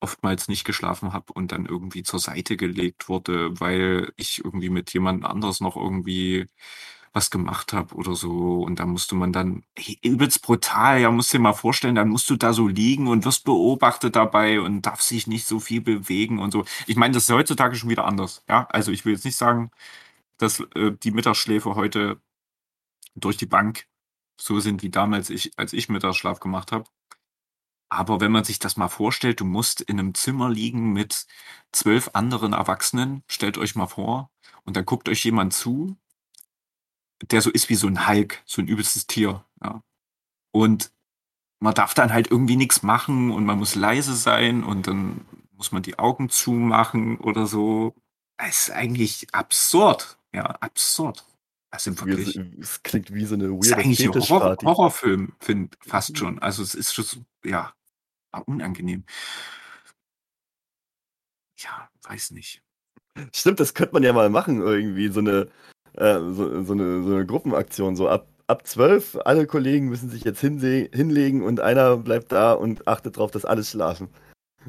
[0.00, 4.92] oftmals nicht geschlafen habe und dann irgendwie zur Seite gelegt wurde, weil ich irgendwie mit
[4.92, 6.46] jemand anders noch irgendwie
[7.12, 8.62] was gemacht habe oder so.
[8.62, 12.28] Und da musste man dann, ey, übelst brutal, ja, musst dir mal vorstellen, dann musst
[12.30, 16.38] du da so liegen und wirst beobachtet dabei und darfst dich nicht so viel bewegen
[16.38, 16.64] und so.
[16.86, 18.44] Ich meine, das ist heutzutage schon wieder anders.
[18.48, 19.70] Ja, also ich will jetzt nicht sagen,
[20.38, 22.20] dass äh, die Mittagsschläfe heute
[23.16, 23.86] durch die Bank
[24.40, 26.86] so sind wie damals, ich, als ich Mittagsschlaf gemacht habe.
[27.88, 31.26] Aber wenn man sich das mal vorstellt, du musst in einem Zimmer liegen mit
[31.72, 34.30] zwölf anderen Erwachsenen, stellt euch mal vor,
[34.64, 35.96] und dann guckt euch jemand zu,
[37.30, 39.44] der so ist wie so ein Hulk, so ein übelstes Tier.
[39.62, 39.82] Ja.
[40.50, 40.90] Und
[41.60, 45.72] man darf dann halt irgendwie nichts machen und man muss leise sein und dann muss
[45.72, 47.94] man die Augen zumachen oder so.
[48.36, 50.18] Es ist eigentlich absurd.
[50.34, 51.24] Ja, absurd.
[51.70, 52.36] Also Wir- wirklich.
[52.60, 54.56] Es klingt wie so eine Es ist weirde eigentlich ein Horror.
[54.64, 56.38] Horrorfilm, find, fast schon.
[56.38, 57.72] Also es ist schon, ja,
[58.46, 59.04] unangenehm.
[61.58, 62.62] Ja, weiß nicht.
[63.34, 65.48] Stimmt, das könnte man ja mal machen, irgendwie, so eine,
[65.94, 67.96] äh, so, so eine, so eine Gruppenaktion.
[67.96, 72.86] So ab, ab 12, alle Kollegen müssen sich jetzt hinlegen und einer bleibt da und
[72.86, 74.08] achtet drauf, dass alle schlafen.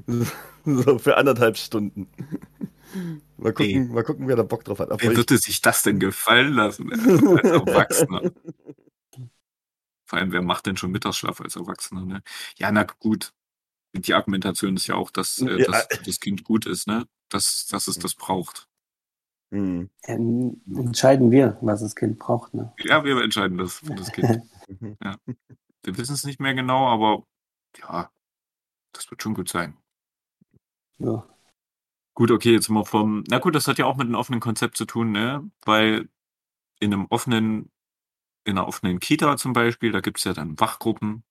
[0.69, 2.09] So für anderthalb Stunden.
[3.37, 4.89] Mal gucken, mal gucken, wer da Bock drauf hat.
[4.91, 8.31] Aber Wer ich- würde sich das denn gefallen lassen als Erwachsener?
[10.05, 12.05] Vor allem, wer macht denn schon Mittagsschlaf als Erwachsener?
[12.05, 12.23] Ne?
[12.57, 13.33] Ja, na gut.
[13.93, 15.65] Die Argumentation ist ja auch, dass, äh, Ja.
[15.65, 17.07] dass das Kind gut ist, ne?
[17.29, 18.69] Dass, dass es das braucht.
[19.51, 19.89] Hm.
[20.03, 22.53] Ähm, entscheiden wir, was das Kind braucht.
[22.53, 22.73] Ne?
[22.79, 24.41] Ja, wir entscheiden das für das Kind.
[24.81, 24.97] Mhm.
[25.83, 27.25] Wir wissen es nicht mehr genau, aber
[27.79, 28.11] ja,
[28.91, 29.77] das wird schon gut sein.
[30.97, 31.25] Ja.
[32.17, 33.23] Gut, okay, jetzt mal vom.
[33.27, 35.47] Na gut, das hat ja auch mit einem offenen Konzept zu tun, ne?
[35.65, 36.09] Weil
[36.79, 37.69] in einem offenen,
[38.43, 41.23] in einer offenen Kita zum Beispiel, da gibt es ja dann Wachgruppen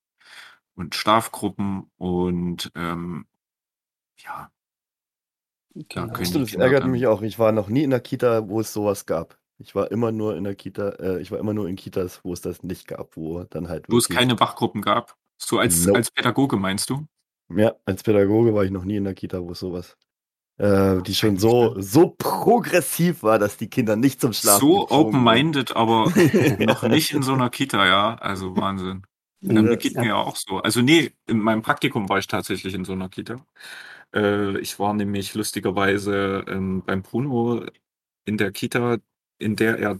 [0.76, 3.26] und Schlafgruppen und ähm,
[4.18, 4.52] ja,
[5.74, 6.14] Genau.
[6.14, 7.20] Stimmt, die das Kinder ärgert dann- mich auch.
[7.22, 9.36] Ich war noch nie in der Kita, wo es sowas gab.
[9.58, 12.32] Ich war immer nur in der Kita, äh, ich war immer nur in Kitas, wo
[12.32, 15.16] es das nicht gab, wo dann halt wo es keine Wachgruppen gab.
[15.36, 15.98] So als, Nope.
[15.98, 17.08] als Pädagoge meinst du?
[17.48, 19.96] Ja, als Pädagoge war ich noch nie in der Kita, wo es sowas,
[20.58, 25.76] äh, die schon so, so progressiv war, dass die Kinder nicht zum Schlafen so open-minded,
[25.76, 26.10] aber
[26.58, 28.16] noch nicht in so einer Kita, ja.
[28.16, 29.02] Also Wahnsinn.
[29.42, 30.58] Ja, mir geht mir ja auch so.
[30.58, 33.36] Also nee, in meinem Praktikum war ich tatsächlich in so einer Kita.
[34.14, 37.64] Äh, ich war nämlich lustigerweise ähm, beim Bruno
[38.24, 38.96] in der Kita,
[39.38, 39.98] in der er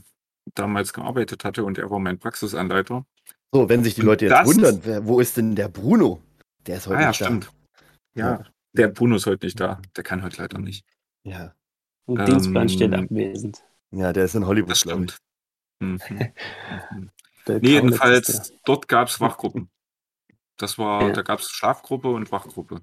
[0.54, 3.04] damals gearbeitet hatte und er war mein Praxisanleiter.
[3.52, 6.20] So, wenn sich die Leute jetzt wundern, wo ist denn der Bruno?
[6.66, 7.24] Der ist heute Ah ja, nicht da.
[7.26, 7.52] stimmt.
[8.14, 8.44] Ja,
[8.76, 9.80] der Bruno ist heute nicht da.
[9.96, 10.84] Der kann heute leider nicht.
[11.24, 11.54] Ja.
[12.06, 13.64] Und Ähm, Dienstplan steht abwesend.
[13.90, 15.10] Ja, der ist in Hollywood, Das glaube ich.
[15.12, 15.22] stimmt.
[15.78, 16.00] Mhm.
[17.46, 19.70] Nee, jedenfalls, dort gab es Wachgruppen.
[20.56, 21.12] Das war, Ja.
[21.12, 22.80] da gab es Schlafgruppe und Wachgruppe.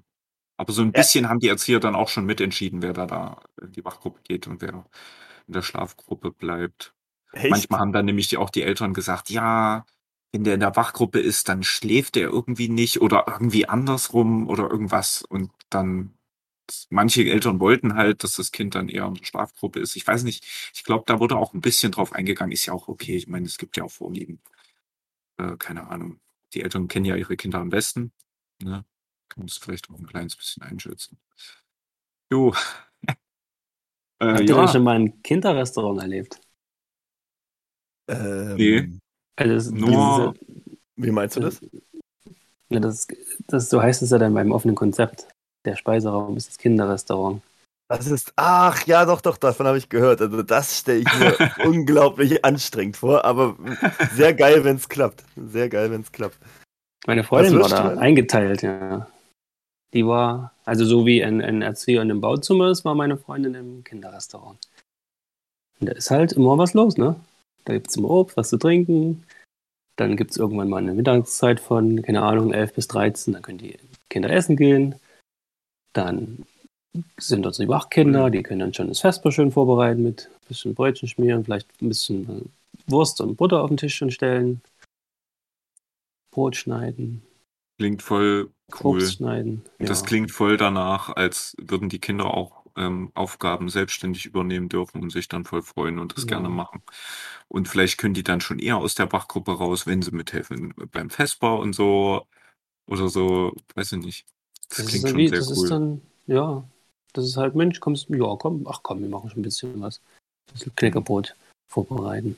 [0.56, 3.72] Aber so ein bisschen haben die Erzieher dann auch schon mitentschieden, wer da, da in
[3.72, 4.86] die Wachgruppe geht und wer
[5.48, 6.94] in der Schlafgruppe bleibt.
[7.32, 7.50] Echt?
[7.50, 9.84] Manchmal haben dann nämlich die, auch die Eltern gesagt, ja,
[10.34, 14.68] wenn der in der Wachgruppe ist, dann schläft der irgendwie nicht oder irgendwie andersrum oder
[14.68, 15.22] irgendwas.
[15.22, 16.18] Und dann,
[16.90, 19.94] manche Eltern wollten halt, dass das Kind dann eher in der Schlafgruppe ist.
[19.94, 22.88] Ich weiß nicht, ich glaube, da wurde auch ein bisschen drauf eingegangen, ist ja auch
[22.88, 23.16] okay.
[23.16, 24.40] Ich meine, es gibt ja auch Vorlieben.
[25.38, 26.20] Äh, keine Ahnung.
[26.52, 28.12] Die Eltern kennen ja ihre Kinder am besten.
[28.60, 28.84] Ne?
[29.28, 31.16] Können es vielleicht auch ein kleines bisschen einschätzen.
[32.32, 32.52] Jo.
[34.18, 36.40] äh, Habt ihr denn ja, schon mal ein Kinderrestaurant erlebt?
[38.08, 39.00] Ähm, Nee.
[39.36, 41.60] Also Nur- ist Wie meinst du das?
[41.60, 41.68] ja,
[42.70, 43.06] ja, das,
[43.48, 45.28] das, so heißt es ja dann beim offenen Konzept.
[45.64, 47.42] Der Speiseraum ist das Kinderrestaurant.
[47.88, 50.20] Das ist, ach ja, doch, doch, davon habe ich gehört.
[50.20, 53.56] Also das stelle ich mir unglaublich anstrengend vor, aber
[54.14, 55.24] sehr geil, wenn es klappt.
[55.36, 56.38] Sehr geil, wenn es klappt.
[57.06, 59.06] Meine Freundin war da eingeteilt, ja.
[59.92, 63.54] Die war, also so wie ein, ein Erzieher in einem Bauzimmer ist, war meine Freundin
[63.54, 64.58] im Kinderrestaurant.
[65.78, 67.16] Und da ist halt immer was los, ne?
[67.64, 69.24] Da gibt es immer Obst, was zu trinken.
[69.96, 73.32] Dann gibt es irgendwann mal eine Mittagszeit von, keine Ahnung, 11 bis 13.
[73.32, 73.78] Dann können die
[74.10, 74.96] Kinder essen gehen.
[75.92, 76.44] Dann
[77.18, 80.74] sind dort die Wachkinder, die können dann schon das Vesper schön vorbereiten mit ein bisschen
[80.74, 82.52] Brötchen schmieren, vielleicht ein bisschen
[82.86, 84.60] Wurst und Butter auf den Tisch schon stellen.
[86.32, 87.22] Brot schneiden,
[87.78, 88.50] klingt voll
[88.82, 88.98] cool.
[88.98, 89.64] Obst schneiden.
[89.78, 90.06] Und Das ja.
[90.06, 95.28] klingt voll danach, als würden die Kinder auch ähm, Aufgaben selbstständig übernehmen dürfen und sich
[95.28, 96.30] dann voll freuen und das Ja.
[96.30, 96.82] gerne machen.
[97.48, 101.10] Und vielleicht können die dann schon eher aus der Wachgruppe raus, wenn sie mithelfen beim
[101.10, 102.26] Festbau und so
[102.86, 104.26] oder so, weiß ich nicht.
[104.68, 105.64] Das, Das, klingt schon wie, sehr das cool.
[105.64, 106.64] ist dann, ja,
[107.12, 109.98] das ist halt, Mensch, kommst, ja, komm, ach komm, wir machen schon ein bisschen was.
[109.98, 111.36] Ein bisschen Knäckebrot
[111.70, 112.36] vorbereiten.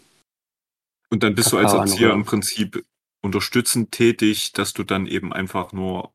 [1.11, 2.85] und dann bist du als Kakao Erzieher im Prinzip
[3.23, 6.13] unterstützend tätig, dass du dann eben einfach nur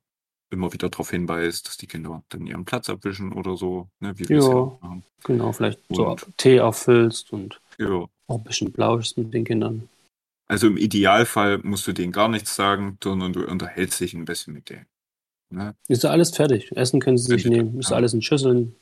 [0.52, 4.30] immer wieder darauf hinweist, dass die Kinder dann ihren Platz abwischen oder so, ne, wie
[4.30, 5.04] wir es ja machen.
[5.24, 8.06] Genau, vielleicht so Und- Tee auffüllst und Ja.
[8.28, 9.90] auch ein bisschen plauschst mit den Kindern.
[10.48, 14.54] Also im Idealfall musst du denen gar nichts sagen, sondern du unterhältst dich ein bisschen
[14.54, 14.86] mit denen.
[15.50, 15.76] Ne?
[15.88, 16.72] Ist ja alles fertig.
[16.76, 17.80] Essen können sie sich nehmen.
[17.80, 17.96] Ist ja.
[17.96, 18.76] alles in Schüsseln.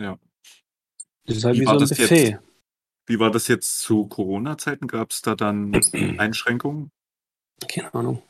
[0.00, 0.18] Ja.
[1.26, 1.98] Das ist halt Wie wie, so ein das jetzt?
[2.08, 2.38] Buffet.
[3.06, 4.86] Wie war das jetzt zu Corona-Zeiten?
[4.86, 5.72] Gab es da dann
[6.18, 6.90] Einschränkungen?
[7.68, 8.22] Keine Ahnung.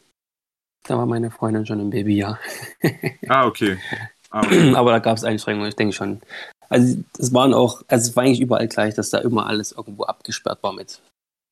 [0.84, 2.38] Da war meine Freundin schon im Babyjahr.
[3.28, 3.78] Ah, okay.
[4.30, 4.72] Ah, okay.
[4.76, 6.20] Aber da gab es Einschränkungen, ich denke schon.
[6.68, 10.04] Also es waren auch, also es war eigentlich überall gleich, dass da immer alles irgendwo
[10.04, 11.00] abgesperrt war mit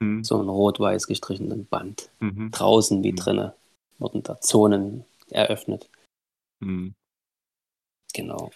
[0.02, 2.08] Hm, so einem rot-weiß gestrichenen Band.
[2.20, 3.16] mhm, Draußen wie Mhm.
[3.16, 3.52] drinnen
[3.98, 5.88] wurden da Zonen eröffnet.
[6.62, 6.90] hm.
[8.14, 8.50] Genau.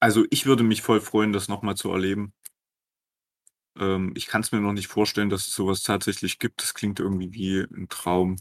[0.00, 2.32] Also ich würde mich voll freuen, das nochmal zu erleben.
[3.78, 6.62] Ähm, ich kann es mir noch nicht vorstellen, dass es sowas tatsächlich gibt.
[6.62, 8.36] Das klingt irgendwie wie ein Traum.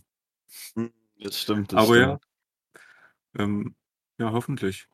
[1.19, 1.71] Das stimmt.
[1.71, 2.21] Das Aber stimmt.
[3.37, 3.75] ja, ähm,
[4.17, 4.87] ja, hoffentlich.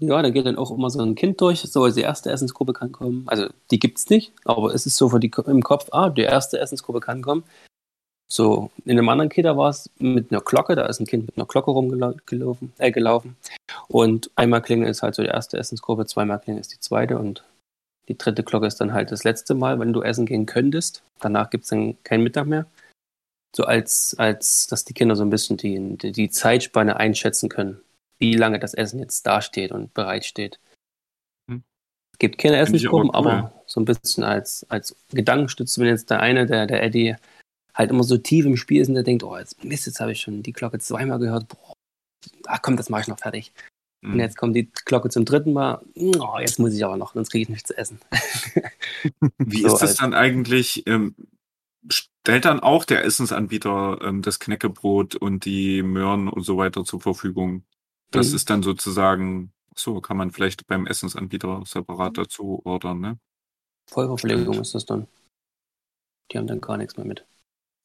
[0.00, 2.72] Ja, da geht dann auch immer so ein Kind durch, so als die erste Essensgruppe
[2.72, 3.24] kann kommen.
[3.26, 6.58] Also die gibt's nicht, aber es ist so für die im Kopf, ah, die erste
[6.58, 7.44] Essensgruppe kann kommen.
[8.26, 11.36] So, in einem anderen Kita war es mit einer Glocke, da ist ein Kind mit
[11.36, 13.36] einer Glocke rumgelaufen, äh, gelaufen.
[13.88, 17.44] Und einmal klingelt ist halt so die erste Essensgruppe, zweimal klingelt ist die zweite und
[18.08, 21.02] die dritte Glocke ist dann halt das letzte Mal, wenn du essen gehen könntest.
[21.18, 22.66] Danach gibt's dann keinen Mittag mehr.
[23.54, 27.80] So als, als dass die Kinder so ein bisschen die, die, die Zeitspanne einschätzen können,
[28.18, 30.60] wie lange das Essen jetzt dasteht und bereitsteht.
[31.50, 31.64] Hm.
[32.12, 36.66] Es gibt ich aber so ein bisschen als, als Gedankenstütze, wenn jetzt der eine, der,
[36.66, 37.16] der Eddie,
[37.74, 40.12] halt immer so tief im Spiel ist und der denkt, oh, jetzt Mist, jetzt habe
[40.12, 41.72] ich schon die Glocke zweimal gehört, boah,
[42.46, 43.52] ach komm, das mache ich noch fertig.
[44.04, 44.12] Hm.
[44.12, 47.30] Und jetzt kommt die Glocke zum dritten Mal, oh, jetzt muss ich aber noch, sonst
[47.30, 48.00] kriege ich nichts zu essen.
[49.38, 50.86] Wie So ist das als- dann eigentlich?
[50.86, 51.14] Ähm,
[52.22, 57.00] stellt dann auch der Essensanbieter ähm, das Knäckebrot und die Möhren und so weiter zur
[57.00, 57.64] Verfügung?
[58.10, 58.34] Das Mhm.
[58.34, 63.18] ist dann sozusagen, so kann man vielleicht beim Essensanbieter separat dazu ordern, ne?
[63.90, 64.62] Vollverpflegung Stimmt.
[64.62, 65.06] ist das dann.
[66.32, 67.26] Die haben dann gar nichts mehr mit.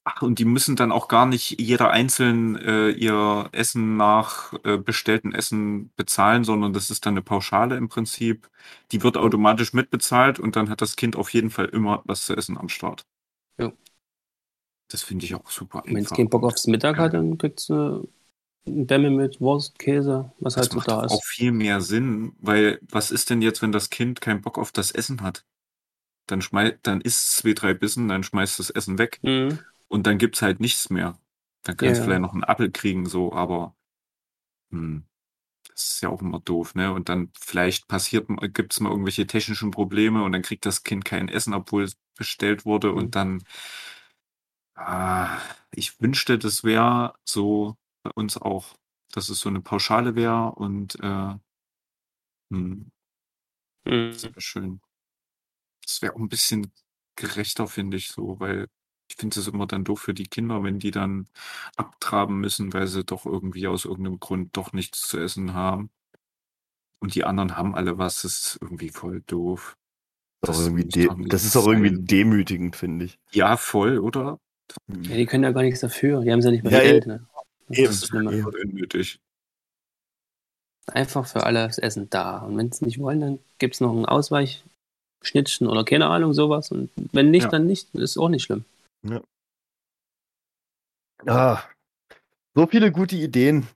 [0.08, 4.78] Ach, und die müssen dann auch gar nicht jeder einzeln äh, ihr Essen nach äh,
[4.78, 8.48] bestellten Essen bezahlen, sondern das ist dann eine Pauschale im Prinzip.
[8.92, 12.36] Die wird automatisch mitbezahlt und dann hat das Kind auf jeden Fall immer was zu
[12.38, 13.06] essen am Start.
[13.58, 13.72] Ja.
[14.88, 18.08] Das finde ich auch super Wenn es keinen Bock aufs Mittag hat, dann kriegst du
[18.68, 21.06] eine Dämme mit Wurst, Käse, was Das halt so macht da ist.
[21.08, 24.72] auch viel mehr Sinn, weil was ist denn jetzt, wenn das Kind keinen Bock auf
[24.72, 25.46] das Essen hat?
[26.28, 29.66] Dann schmeißt, dann isst zwei, drei Bissen, dann schmeißt das Essen weg Mhm.
[29.90, 31.20] und dann gibt's halt nichts mehr.
[31.64, 32.06] Dann kannst du ja.
[32.06, 33.76] vielleicht noch einen Apfel kriegen, so, aber
[34.72, 35.06] hm,
[35.70, 36.94] Das ist ja auch immer doof, ne?
[36.94, 41.06] Und dann vielleicht passiert, gibt es mal irgendwelche technischen Probleme und dann kriegt das Kind
[41.06, 42.96] kein Essen, obwohl es bestellt wurde Mhm.
[42.96, 43.44] und dann,
[44.76, 45.40] ah,
[45.72, 48.76] ich wünschte, das wäre so bei uns auch,
[49.12, 51.36] dass es so eine Pauschale wäre und äh,
[52.52, 52.86] hm,
[53.86, 54.12] Mhm.
[54.12, 54.82] das wäre schön.
[55.84, 56.72] Das wäre auch ein bisschen
[57.16, 58.68] gerechter, finde ich so, weil
[59.10, 61.28] ich finde es immer dann doof für die Kinder, wenn die dann
[61.78, 65.92] abtraben müssen, weil sie doch irgendwie aus irgendeinem Grund doch nichts zu essen haben.
[67.00, 69.78] Und die anderen haben alle was, das ist irgendwie voll doof.
[70.46, 73.20] Auch Das irgendwie muss de doch nicht das ist auch irgendwie demütigend, finde ich.
[73.32, 74.40] Ja, voll, oder?
[74.88, 76.22] Ja, die können ja gar nichts dafür.
[76.22, 77.06] Die haben es ja nicht mal Ja, Geld.
[77.08, 77.26] Ne?
[77.68, 78.46] Das eben, ist eben.
[78.46, 79.20] Unnötig.
[80.88, 82.40] Einfach für alle das Essen da.
[82.40, 86.72] Und wenn sie nicht wollen, dann gibt es noch ein Ausweichschnittchen oder keine Ahnung, sowas.
[86.72, 87.50] Und wenn nicht, Ja.
[87.50, 87.90] dann nicht.
[87.94, 88.66] Das ist auch nicht schlimm.
[91.26, 91.64] Ah,
[92.54, 93.68] so viele gute Ideen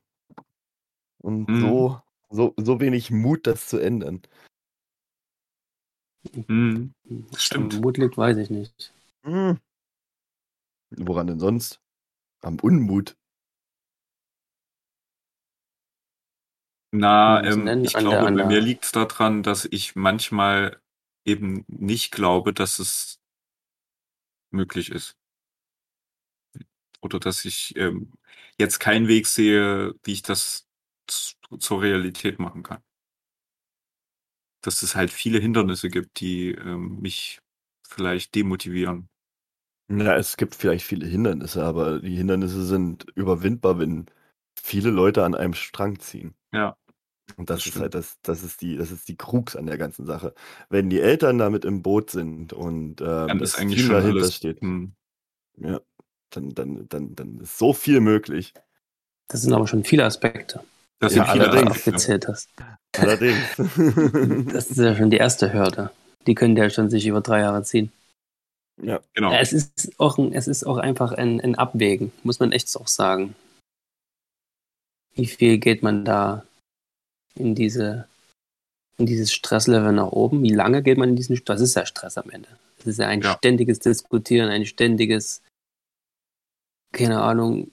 [1.19, 1.61] und Mhm.
[1.61, 4.21] so, so, so wenig Mut, das zu ändern.
[6.47, 6.93] Mhm.
[7.35, 7.79] Stimmt.
[7.81, 8.93] Mut liegt, weiß ich nicht.
[9.23, 9.57] Hm.
[10.91, 11.81] Woran denn sonst?
[12.41, 13.15] Am Unmut.
[16.91, 20.81] Na, es ähm, ich glaube, bei mir liegt es daran, dass ich manchmal
[21.23, 23.19] eben nicht glaube, dass es
[24.51, 25.15] möglich ist.
[27.01, 28.13] Oder dass ich ähm,
[28.57, 30.67] jetzt keinen Weg sehe, wie ich das
[31.07, 32.81] zur Realität machen kann.
[34.61, 37.39] Dass es halt viele Hindernisse gibt, die ähm, mich
[37.87, 39.09] vielleicht demotivieren.
[39.89, 44.05] Na, es gibt vielleicht viele Hindernisse, aber die Hindernisse sind überwindbar, wenn
[44.55, 46.35] viele Leute an einem Strang ziehen.
[46.51, 46.75] Ja,
[47.37, 47.79] Und das, Das ist stimmt.
[47.79, 50.33] halt das, das ist die, das ist die Krux an der ganzen Sache.
[50.69, 54.01] Wenn die Eltern damit im Boot sind und ähm, dann das ist eigentlich Team schon
[54.01, 54.31] dahinter alles.
[54.31, 54.93] steht, Hm,
[55.57, 55.81] ja,
[56.31, 58.53] dann, dann, dann, dann ist so viel möglich.
[59.29, 60.61] Das sind aber schon viele Aspekte,
[60.99, 61.63] das Ja, sind viele allerdings.
[61.71, 62.07] Aspekte.
[62.07, 62.49] aufgezählt hast.
[62.95, 63.57] Allerdings.
[64.51, 65.91] Das ist ja schon die erste Hürde.
[66.27, 67.91] Die können ja schon sich über drei Jahre ziehen.
[68.81, 68.99] Ja.
[69.13, 69.33] Genau.
[69.33, 72.87] Es, ist auch ein, es ist auch einfach ein, ein Abwägen, muss man echt auch
[72.87, 73.35] sagen.
[75.15, 76.45] Wie viel geht man da
[77.35, 78.07] in diese
[78.97, 80.43] in dieses Stresslevel nach oben?
[80.43, 82.49] Wie lange geht man in diesen Das ist ja Stress am Ende.
[82.79, 83.35] Es ist ja ein Ja.
[83.37, 85.41] ständiges Diskutieren, ein ständiges,
[86.91, 87.71] keine Ahnung,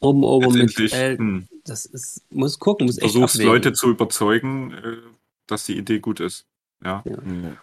[0.00, 3.52] oben, oben mit äh, hm, Das ist, muss gucken, muss echt versuchst abwägen.
[3.52, 4.96] Leute zu überzeugen, äh,
[5.46, 6.44] dass die Idee gut ist.
[6.84, 7.02] Ja.
[7.04, 7.16] Ja.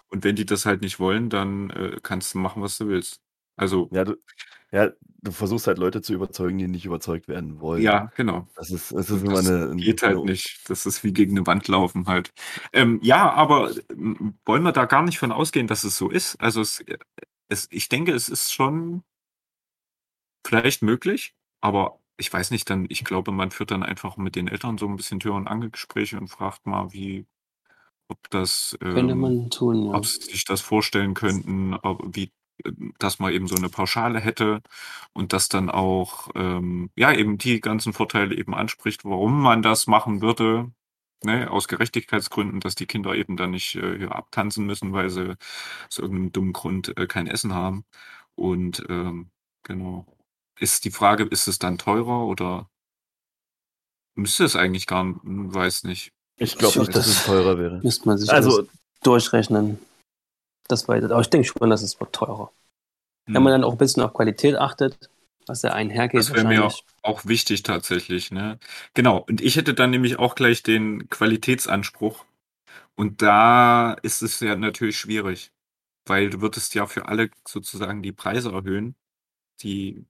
[0.10, 3.22] Und wenn die das halt nicht wollen, dann äh, kannst du machen, was du willst.
[3.56, 4.16] Also, Ja, du,
[4.72, 4.92] ja,
[5.24, 7.82] du versuchst halt Leute zu überzeugen, die nicht überzeugt werden wollen.
[7.82, 8.48] ja, genau.
[8.56, 9.76] Das ist, das ist immer das eine.
[9.76, 10.70] geht halt eine- nicht.
[10.70, 12.32] Das ist wie gegen eine Wand laufen halt.
[12.74, 16.36] Ähm, ja, aber ähm, wollen wir da gar nicht von ausgehen, dass es so ist?
[16.40, 16.84] Also es,
[17.50, 19.04] es, ich denke, es ist schon
[20.46, 24.48] vielleicht möglich, aber ich weiß nicht, dann, ich glaube, man führt dann einfach mit den
[24.48, 27.26] Eltern so ein bisschen Tür- und Angelgespräche und fragt mal, wie,
[28.10, 29.94] ob das, Könnte ähm, man tun, ja.
[29.94, 32.32] ob sie sich das vorstellen könnten, ob, wie,
[32.66, 34.62] ähm, dass man eben so eine Pauschale hätte
[35.14, 39.88] und das dann auch, ähm, ja, eben die ganzen Vorteile eben anspricht, warum man das
[39.88, 40.72] machen würde,
[41.24, 45.36] ne, aus Gerechtigkeitsgründen, dass die Kinder eben dann nicht äh, hier abtanzen müssen, weil sie
[45.90, 47.86] aus irgendeinem dummen Grund äh, kein Essen haben.
[48.36, 49.32] Und ähm,
[49.64, 50.06] genau.
[50.60, 52.70] Ist die Frage, ist es dann teurer oder
[54.16, 56.14] müsste es eigentlich gar nicht, Hm, weiß nicht.
[56.38, 57.80] Ich glaube nicht, dass das- es teurer wäre.
[57.84, 58.68] Müsste man sich Also,
[59.04, 59.80] durchrechnen.
[60.68, 61.10] Das weiter.
[61.12, 62.52] Aber ich denke schon, dass es wird teurer.
[63.26, 63.44] Wenn Hm.
[63.44, 65.10] man dann auch ein bisschen auf Qualität achtet,
[65.46, 66.84] was ja einhergeht Das wäre mir wahrscheinlich.
[67.04, 68.60] auch wichtig tatsächlich, ne?
[68.94, 69.20] Genau.
[69.20, 72.26] Und ich hätte dann nämlich auch gleich den Qualitätsanspruch.
[72.96, 75.52] Und da ist es ja natürlich schwierig,
[76.06, 78.96] weil du würdest ja für alle sozusagen die Preise erhöhen,
[79.62, 80.06] die,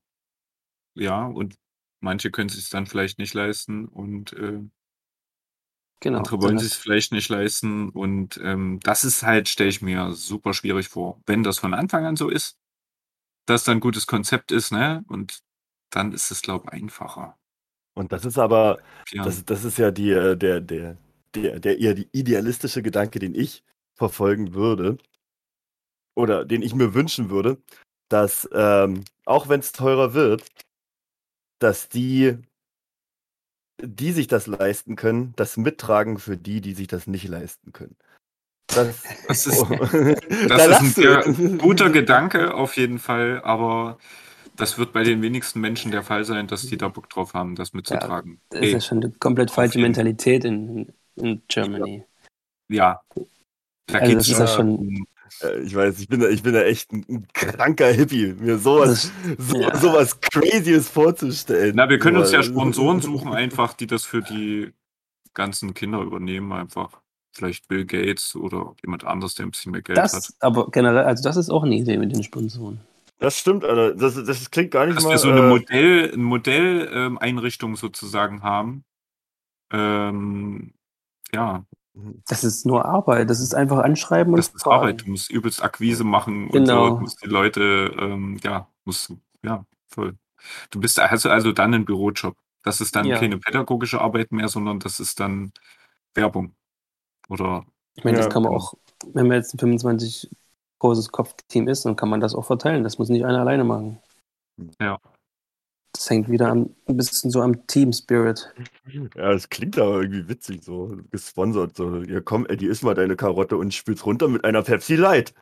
[0.96, 1.56] ja, und
[2.02, 4.62] manche können sich dann vielleicht nicht leisten und äh,
[6.00, 6.20] Genau.
[6.20, 7.90] andere wollen sich vielleicht nicht leisten.
[7.90, 11.22] Und ähm, das ist halt, stelle ich mir super schwierig vor.
[11.26, 12.58] Wenn das von Anfang an so ist,
[13.48, 15.04] dass dann ein gutes Konzept ist, ne?
[15.10, 15.40] Und
[15.92, 17.38] dann ist es, glaube ich, einfacher.
[17.96, 18.80] und das ist aber,
[19.12, 19.24] Ja.
[19.24, 20.98] das, das ist ja die, äh, der, der,
[21.36, 23.64] der, der eher die idealistische Gedanke, den ich
[23.96, 24.98] verfolgen würde.
[26.16, 27.62] Oder den ich mir wünschen würde,
[28.10, 30.44] dass, ähm, auch wenn es teurer wird,
[31.60, 32.38] dass die,
[33.82, 37.96] die sich das leisten können, das mittragen für die, die sich das nicht leisten können.
[38.68, 43.98] Das, Das ist- Da Das ist ein guter Gedanke auf jeden Fall, aber
[44.56, 47.56] das wird bei den wenigsten Menschen der Fall sein, dass die da Bock drauf haben,
[47.56, 48.42] das mitzutragen.
[48.50, 52.04] Das ist ja schon eine komplett falsche Mentalität in, in Germany.
[52.70, 53.00] ja.
[53.90, 55.06] Da Also das ist ja schon
[55.64, 59.12] Ich weiß, ich bin da, ich bin da echt ein, ein kranker Hippie, mir sowas,
[59.38, 59.76] so, ja.
[59.76, 61.74] sowas Crazyes vorzustellen.
[61.76, 64.72] Na, wir können uns ja Aber- Sponsoren suchen, einfach, die das für die
[65.34, 67.02] ganzen Kinder übernehmen einfach.
[67.32, 70.06] Vielleicht Bill Gates oder jemand anderes, der ein bisschen mehr Geld hat.
[70.14, 72.80] Das, aber generell, also das ist auch eine Idee mit den Sponsoren.
[73.20, 73.94] Das stimmt, Alter.
[73.96, 75.12] Das, das klingt gar nicht Dass mal.
[75.12, 78.84] wir so eine äh, Modell, Modell-Einrichtung sozusagen haben.
[79.72, 80.74] Ähm,
[81.34, 81.66] ja,
[82.28, 83.30] Das ist nur Arbeit.
[83.30, 84.76] Das ist einfach anschreiben und das ist fragen.
[84.82, 85.02] Arbeit.
[85.02, 86.84] Du musst übelst Akquise machen Genau.
[86.84, 86.96] und so.
[86.96, 90.16] Du musst die Leute, ähm, ja, musst, ja, voll.
[90.70, 92.36] Du bist also, also dann ein Bürojob.
[92.64, 93.18] Das ist dann Ja.
[93.20, 95.52] keine pädagogische Arbeit mehr, sondern das ist dann
[96.14, 96.56] Werbung.
[97.30, 98.64] Oder Ich meine, Ja, das kann man genau.
[98.64, 98.74] auch,
[99.14, 100.30] wenn man jetzt ein 25
[100.80, 102.84] großes Kopfteam ist, dann kann man das auch verteilen.
[102.84, 104.00] Das muss nicht einer alleine machen.
[104.80, 105.00] Ja.
[105.94, 108.54] Das hängt wieder am, ein bisschen so am Team Spirit.
[109.16, 111.76] Ja, das klingt aber irgendwie witzig, so gesponsert.
[111.76, 115.34] So, ja, komm, Eddie, iss mal deine Karotte und spül's runter mit einer Pepsi Light.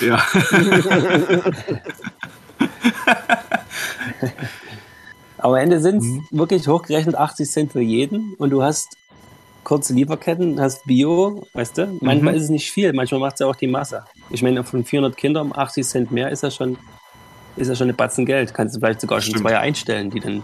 [0.00, 0.22] ja.
[5.38, 6.26] Aber am Ende sind es Mhm.
[6.30, 8.96] wirklich hochgerechnet 80 Cent für jeden und du hast
[9.64, 11.98] kurze Lieferketten, hast Bio, weißt du?
[12.00, 12.38] Manchmal Mhm.
[12.38, 14.04] ist es nicht viel, manchmal macht es ja auch die Masse.
[14.30, 16.78] Ich meine, von 400 Kindern um 80 Cent mehr ist ja schon,
[17.60, 18.54] ist ja schon eine Batzen Geld.
[18.54, 19.48] Kannst du vielleicht sogar schon Stimmt.
[19.48, 20.42] zwei einstellen, die dann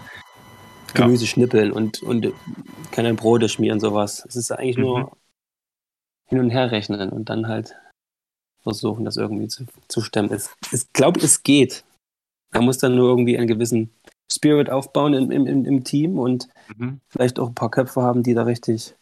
[0.94, 2.32] Gemüse schnippeln und, und
[2.92, 4.24] keine Brote schmieren, sowas.
[4.28, 4.82] Es ist eigentlich Mhm.
[4.82, 5.16] nur
[6.26, 7.76] hin und her rechnen und dann halt
[8.62, 10.32] versuchen, das irgendwie zu, zu stemmen.
[10.32, 11.84] Es, ich glaube, es geht.
[12.52, 13.90] Man muss dann nur irgendwie einen gewissen
[14.30, 17.00] Spirit aufbauen im, im, im, Team und Mhm.
[17.08, 18.96] vielleicht auch ein paar Köpfe haben, die da richtig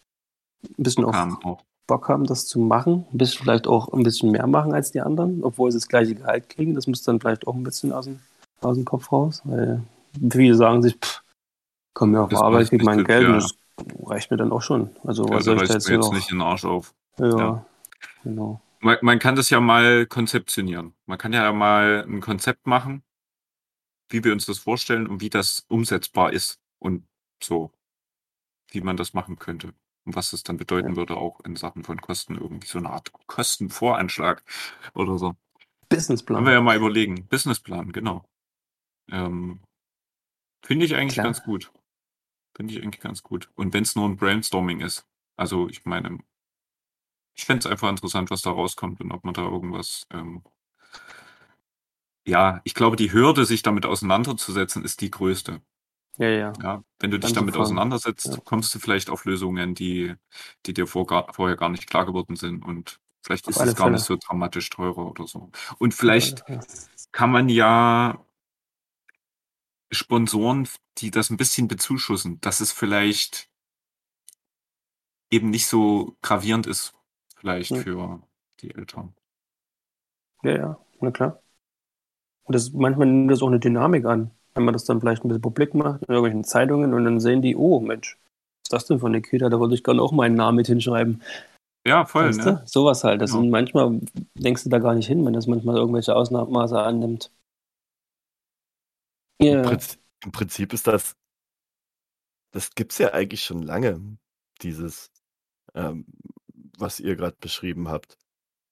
[0.62, 1.64] ein bisschen auch auch.
[1.86, 3.06] Bock haben, das zu machen.
[3.12, 6.14] Ein bisschen vielleicht auch ein bisschen mehr machen als die anderen, obwohl sie das gleiche
[6.14, 6.74] Gehalt kriegen.
[6.74, 8.20] Das muss dann vielleicht auch ein bisschen aus dem,
[8.60, 9.82] aus dem Kopf raus, weil
[10.30, 11.22] viele sagen sich, pff,
[11.94, 13.40] komm mir auf Das Arbeit, nicht, mein Geld und ja.
[13.40, 13.54] das
[14.04, 14.90] reicht mir dann auch schon.
[15.04, 16.12] Also Ja, was soll ich da mir jetzt jetzt noch?
[16.14, 16.94] nicht den Arsch auf.
[17.18, 17.66] Ja, Ja.
[18.22, 18.60] genau.
[18.80, 20.94] Man, man kann das ja mal konzeptionieren.
[21.06, 23.02] Man kann ja mal ein Konzept machen,
[24.10, 27.06] wie wir uns das vorstellen und wie das umsetzbar ist und
[27.42, 27.72] so,
[28.70, 29.72] wie man das machen könnte.
[30.04, 30.96] Und was es dann bedeuten Ja.
[30.96, 34.42] würde, auch in Sachen von Kosten, irgendwie so eine Art Kostenvoranschlag
[34.94, 35.28] oder so.
[35.30, 35.38] Können
[35.88, 36.44] Businessplan.
[36.44, 37.26] wir ja mal überlegen.
[37.28, 38.24] Businessplan, genau.
[39.10, 39.60] Ähm,
[40.64, 41.26] Finde ich eigentlich Klar.
[41.26, 41.72] ganz gut.
[42.56, 43.50] Finde ich eigentlich ganz gut.
[43.54, 45.06] Und wenn es nur ein Brainstorming ist.
[45.36, 46.18] Also ich meine,
[47.36, 50.06] ich fände es einfach interessant, was da rauskommt und ob man da irgendwas.
[50.10, 50.42] Ähm,
[52.26, 55.60] ja, ich glaube, die Hürde, sich damit auseinanderzusetzen, ist die größte.
[56.18, 56.52] Ja, ja.
[56.62, 57.34] Ja, wenn du dich Anzufangen.
[57.34, 58.36] damit auseinandersetzt, Ja.
[58.44, 60.14] kommst du vielleicht auf Lösungen, die,
[60.66, 62.64] die dir vor, vorher gar nicht klar geworden sind.
[62.64, 64.18] Und vielleicht Auf ist es gar nicht Fälle.
[64.20, 65.50] so dramatisch teurer oder so.
[65.78, 66.44] Und vielleicht
[67.12, 68.24] kann man ja
[69.90, 73.48] Sponsoren, die das ein bisschen bezuschussen, dass es vielleicht
[75.30, 76.94] eben nicht so gravierend ist,
[77.36, 77.82] vielleicht Ja.
[77.82, 78.22] für
[78.60, 79.14] die Eltern.
[80.42, 81.42] Ja, ja, na klar.
[82.44, 85.28] Und das, manchmal nimmt das auch eine Dynamik an, wenn man das dann vielleicht ein
[85.28, 88.18] bisschen publik macht in irgendwelchen Zeitungen und dann sehen die, oh Mensch,
[88.62, 89.48] was ist das denn für eine Kita?
[89.48, 91.22] Da würde ich gerne auch meinen Namen mit hinschreiben.
[91.86, 92.44] Ja, voll, weißt ne?
[92.46, 92.62] du?
[92.66, 93.20] Sowas halt.
[93.22, 93.42] Das Genau.
[93.42, 94.00] sind manchmal
[94.34, 97.30] denkst du da gar nicht hin, wenn das manchmal irgendwelche Ausmaße annimmt.
[99.48, 101.16] Im, Ja, Prinzip, Im Prinzip ist das,
[102.52, 104.18] das gibt's ja eigentlich schon lange,
[104.62, 105.10] dieses,
[105.74, 106.06] ähm,
[106.78, 108.18] was ihr gerade beschrieben habt.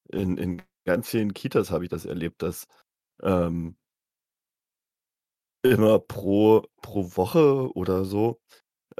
[0.09, 2.67] In, in ganz vielen Kitas habe ich das erlebt, dass
[3.23, 3.77] ähm,
[5.63, 8.39] immer pro, pro Woche oder so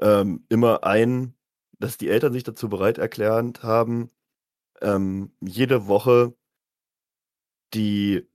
[0.01, 1.35] ähm, immer ein,
[1.79, 4.09] dass die Eltern sich dazu bereit erklärt haben,
[4.81, 6.33] ähm, jede Woche
[7.73, 8.27] die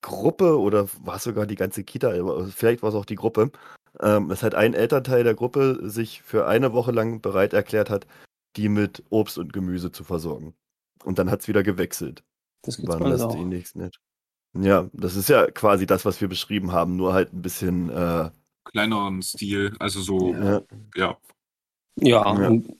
[0.00, 3.50] Gruppe oder war es sogar die ganze Kita, aber vielleicht war es auch die Gruppe,
[4.00, 8.06] ähm, dass halt ein Elternteil der Gruppe sich für eine Woche lang bereit erklärt hat,
[8.56, 10.54] die mit Obst und Gemüse zu versorgen.
[11.04, 12.24] Und dann hat es wieder gewechselt.
[12.62, 13.34] das gibt's Wann das auch.
[13.34, 14.00] die nächsten nicht.
[14.56, 18.30] Ja, das ist ja quasi das, was wir beschrieben haben, nur halt ein bisschen, äh,
[18.64, 20.62] Kleineren Stil, also so, ja,
[20.94, 21.18] ja.
[22.00, 22.48] Ja, Ja.
[22.48, 22.78] im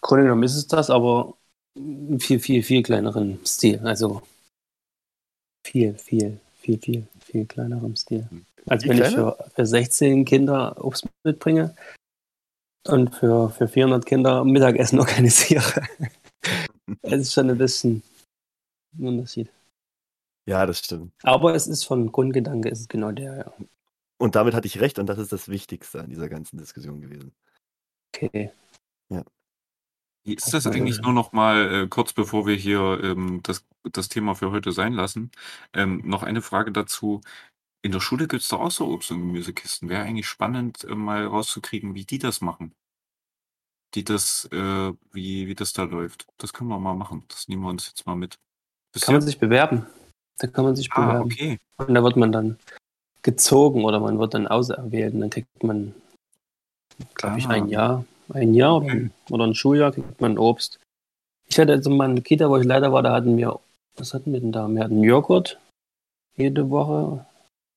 [0.00, 1.36] Grunde genommen ist es das, aber
[1.74, 3.80] im viel, viel, viel kleineren Stil.
[3.84, 4.22] Also
[5.66, 8.28] viel, viel, viel, viel, viel kleinerem Stil.
[8.66, 11.74] Als Wie wenn ich für, für 16 Kinder Obst mitbringe
[12.88, 15.86] und für, für 400 Kinder Mittagessen organisiere.
[17.02, 18.02] Es ist schon ein bisschen
[18.98, 19.48] ein Unterschied.
[20.46, 21.12] Ja, das stimmt.
[21.22, 23.66] Aber es ist von Grundgedanke, ist es genau der, ja.
[24.18, 27.32] Und damit hatte ich recht und das ist das Wichtigste an dieser ganzen Diskussion gewesen.
[28.14, 28.52] Okay.
[30.24, 31.02] Wie ist das eigentlich ja.
[31.02, 34.92] nur noch mal, äh, kurz bevor wir hier ähm, das, das Thema für heute sein
[34.92, 35.30] lassen,
[35.72, 37.22] ähm, noch eine Frage dazu.
[37.82, 39.88] In der Schule gibt es doch auch so Obst- und Gemüsekisten.
[39.88, 42.74] Wäre eigentlich spannend, äh, mal rauszukriegen, wie die das machen.
[43.94, 46.26] Die das, äh, wie, wie das da läuft.
[46.36, 47.24] Das können wir mal machen.
[47.28, 48.38] Das nehmen wir uns jetzt mal mit.
[49.00, 49.86] Kann man Bisher- sich bewerben.
[50.40, 51.32] Da kann man sich ah, bewerben.
[51.32, 51.58] okay.
[51.76, 52.58] Und da wird man dann
[53.22, 55.94] gezogen oder man wird dann auserwählt und dann kriegt man,
[57.14, 57.50] glaube ich, Ah.
[57.50, 60.78] ein Jahr ein Jahr oder ein, oder ein Schuljahr kriegt man Obst.
[61.48, 63.58] Ich hatte also mal eine Kita, wo ich leider war, da hatten wir,
[63.96, 64.68] was hatten wir denn da?
[64.68, 65.60] Wir hatten Joghurt
[66.36, 67.26] jede Woche,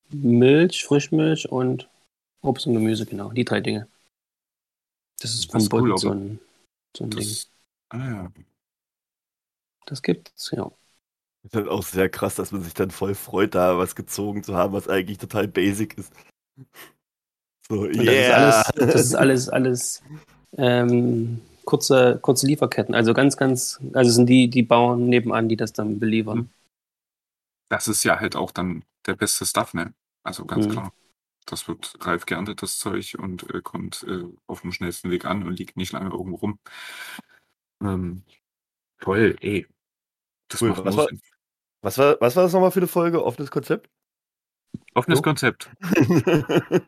[0.09, 1.89] Milch, Frischmilch und
[2.41, 3.31] Obst und Gemüse, genau.
[3.31, 3.87] Die drei Dinge.
[5.19, 6.39] Das ist ist verboten, cool, so ein,
[6.95, 7.19] so ein Ding.
[7.19, 7.49] Das,
[7.89, 8.31] ah ja.
[9.85, 10.71] Das gibt's, ja.
[11.43, 14.55] Ist halt auch sehr krass, dass man sich dann voll freut, da was gezogen zu
[14.55, 16.13] haben, was eigentlich total basic ist.
[17.67, 18.63] So, yeah.
[18.73, 20.03] das ist alles, das ist alles, alles
[20.57, 22.95] ähm, kurze, kurze Lieferketten.
[22.95, 26.39] Also ganz, ganz, also es sind die, die Bauern nebenan, die das dann beliefern.
[26.39, 26.49] Hm.
[27.69, 29.93] Das ist ja halt auch dann der beste Stuff, ne?
[30.23, 30.71] Also ganz Mhm.
[30.71, 30.93] klar.
[31.45, 35.43] Das wird reif geerntet, das Zeug, und äh, kommt äh, auf dem schnellsten Weg an
[35.43, 36.59] und liegt nicht lange irgendwo rum.
[37.81, 38.23] Ähm,
[39.01, 39.67] toll, ey.
[40.47, 40.69] Das Cool.
[40.69, 41.07] macht Was war-.
[41.83, 43.23] Was war, was war das nochmal für eine Folge?
[43.23, 43.89] Offenes Konzept?
[44.95, 45.23] Offenes So?
[45.23, 45.69] Konzept.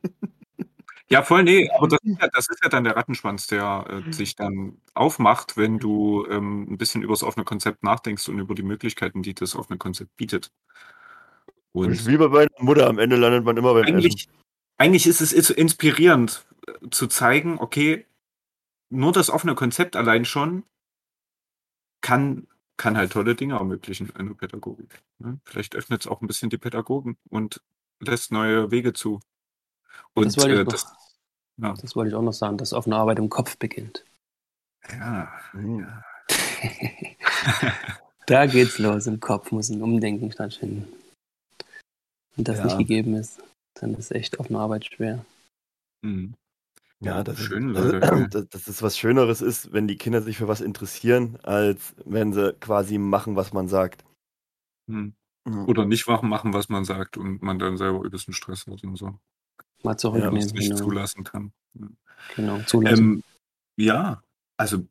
[1.08, 4.12] Ja, voll, nee, aber das ist ja, das ist ja dann der Rattenschwanz, der äh,
[4.12, 8.56] sich dann aufmacht, wenn du ähm, ein bisschen über das offene Konzept nachdenkst und über
[8.56, 10.52] die Möglichkeiten, die das offene Konzept bietet.
[11.74, 13.98] Und wie bei meiner Mutter, am Ende landet man immer beim Essen.
[13.98, 14.30] eigentlich,
[14.78, 18.08] eigentlich ist es inspirierend äh, zu zeigen, okay,
[18.90, 20.64] nur das offene Konzept allein schon
[22.02, 22.48] kann,
[22.78, 25.02] kann halt tolle Dinge ermöglichen in der Pädagogik.
[25.20, 25.40] Ne?
[25.46, 27.62] Vielleicht öffnet es auch ein bisschen die Pädagogen und
[28.00, 29.20] lässt neue Wege zu.
[30.14, 30.98] Und Das wollte ich äh, noch-
[31.58, 34.04] ja, Das wollte ich auch noch sagen, dass offene Arbeit im Kopf beginnt.
[34.90, 35.88] ja, Hm.
[38.28, 39.06] Da geht's los.
[39.08, 40.88] Im Kopf muss ein Umdenken stattfinden.
[42.36, 42.66] Wenn das Ja.
[42.66, 43.42] nicht gegeben ist,
[43.76, 45.24] dann ist echt offene Arbeit schwer.
[46.02, 46.34] Mhm.
[47.06, 48.28] Ja, das, schön, das, Leute.
[48.30, 52.34] das, dass es was Schöneres ist, wenn die Kinder sich für was interessieren, als wenn
[52.34, 54.04] sie quasi machen, was man sagt.
[54.88, 55.14] Mhm.
[55.68, 58.96] Oder nicht machen, machen, was man sagt und man dann selber übelsten Stress hat und
[58.96, 59.20] so.
[59.84, 60.38] Mal zurücknehmen.
[60.38, 60.78] es nicht genau.
[60.78, 61.52] zulassen kann.
[61.76, 61.88] Ja.
[62.36, 62.98] genau, zulassen.
[62.98, 63.24] Ähm,
[63.78, 64.24] ja,
[64.58, 64.88] also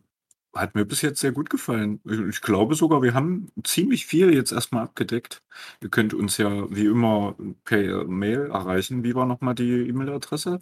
[0.54, 2.00] hat mir bis jetzt sehr gut gefallen.
[2.04, 5.42] Ich ich glaube sogar, wir haben ziemlich viel jetzt erstmal abgedeckt.
[5.80, 7.34] Ihr könnt uns ja wie immer
[7.64, 9.02] per Mail erreichen.
[9.02, 10.60] Wie war nochmal die E-Mail-Adresse?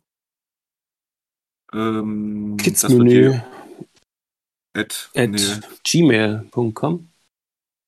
[1.73, 3.41] Ähm, das wird Kidsmenü
[4.75, 5.61] at, at nee.
[5.85, 7.09] gmail.com.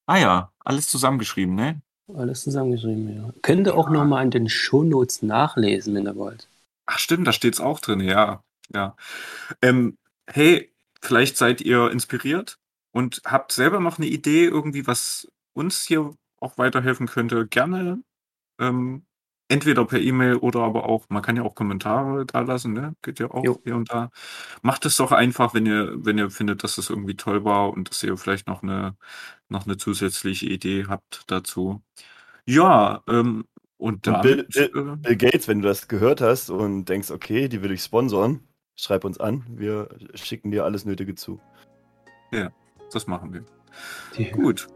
[0.07, 1.81] Ah ja, alles zusammengeschrieben, ne?
[2.15, 3.33] Alles zusammengeschrieben, ja.
[3.43, 6.49] Könnt ihr auch nochmal an den Shownotes nachlesen, wenn ihr wollt.
[6.87, 8.43] Ach stimmt, da steht's auch drin, ja.
[8.75, 8.95] ja.
[9.63, 10.71] Ähm, hey,
[11.01, 12.59] vielleicht seid ihr inspiriert
[12.93, 17.47] und habt selber noch eine Idee, irgendwie, was uns hier auch weiterhelfen könnte.
[17.47, 18.03] Gerne
[18.59, 19.07] ähm,
[19.49, 22.95] entweder per E-Mail oder aber auch, man kann ja auch Kommentare da lassen, ne?
[23.03, 23.61] Geht ja auch Jo.
[23.65, 24.11] hier und da.
[24.63, 27.91] Macht es doch einfach, wenn ihr, wenn ihr findet, dass es irgendwie toll war und
[27.91, 28.97] dass ihr vielleicht noch eine,
[29.49, 31.83] noch eine zusätzliche Idee habt dazu.
[32.47, 33.45] Ja, ähm,
[33.77, 37.49] und Und Bill- damit, äh, Bill Gates, wenn du das gehört hast und denkst, okay,
[37.49, 38.41] die will ich sponsoren,
[38.77, 39.45] schreib uns an.
[39.49, 41.41] Wir schicken dir alles Nötige zu.
[42.93, 43.45] das machen wir.
[44.17, 44.69] Die, Gut.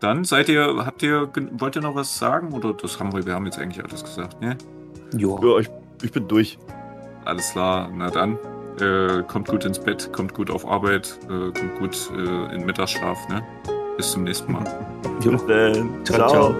[0.00, 2.52] Dann seid ihr, habt ihr, wollt ihr noch was sagen?
[2.52, 4.56] Oder das haben wir, wir haben jetzt eigentlich alles gesagt, ne?
[5.16, 5.38] jo.
[5.42, 5.70] Ja, ich,
[6.02, 6.58] ich bin durch.
[7.24, 8.38] Alles klar, na dann.
[8.80, 13.28] Äh, kommt gut ins Bett, kommt gut auf Arbeit, äh, kommt gut äh, in Mittagsschlaf,
[13.28, 13.42] ne?
[13.96, 14.64] Bis zum nächsten Mal.
[15.22, 15.32] jo.
[15.32, 16.04] Bis dann.
[16.04, 16.54] Ciao, ciao.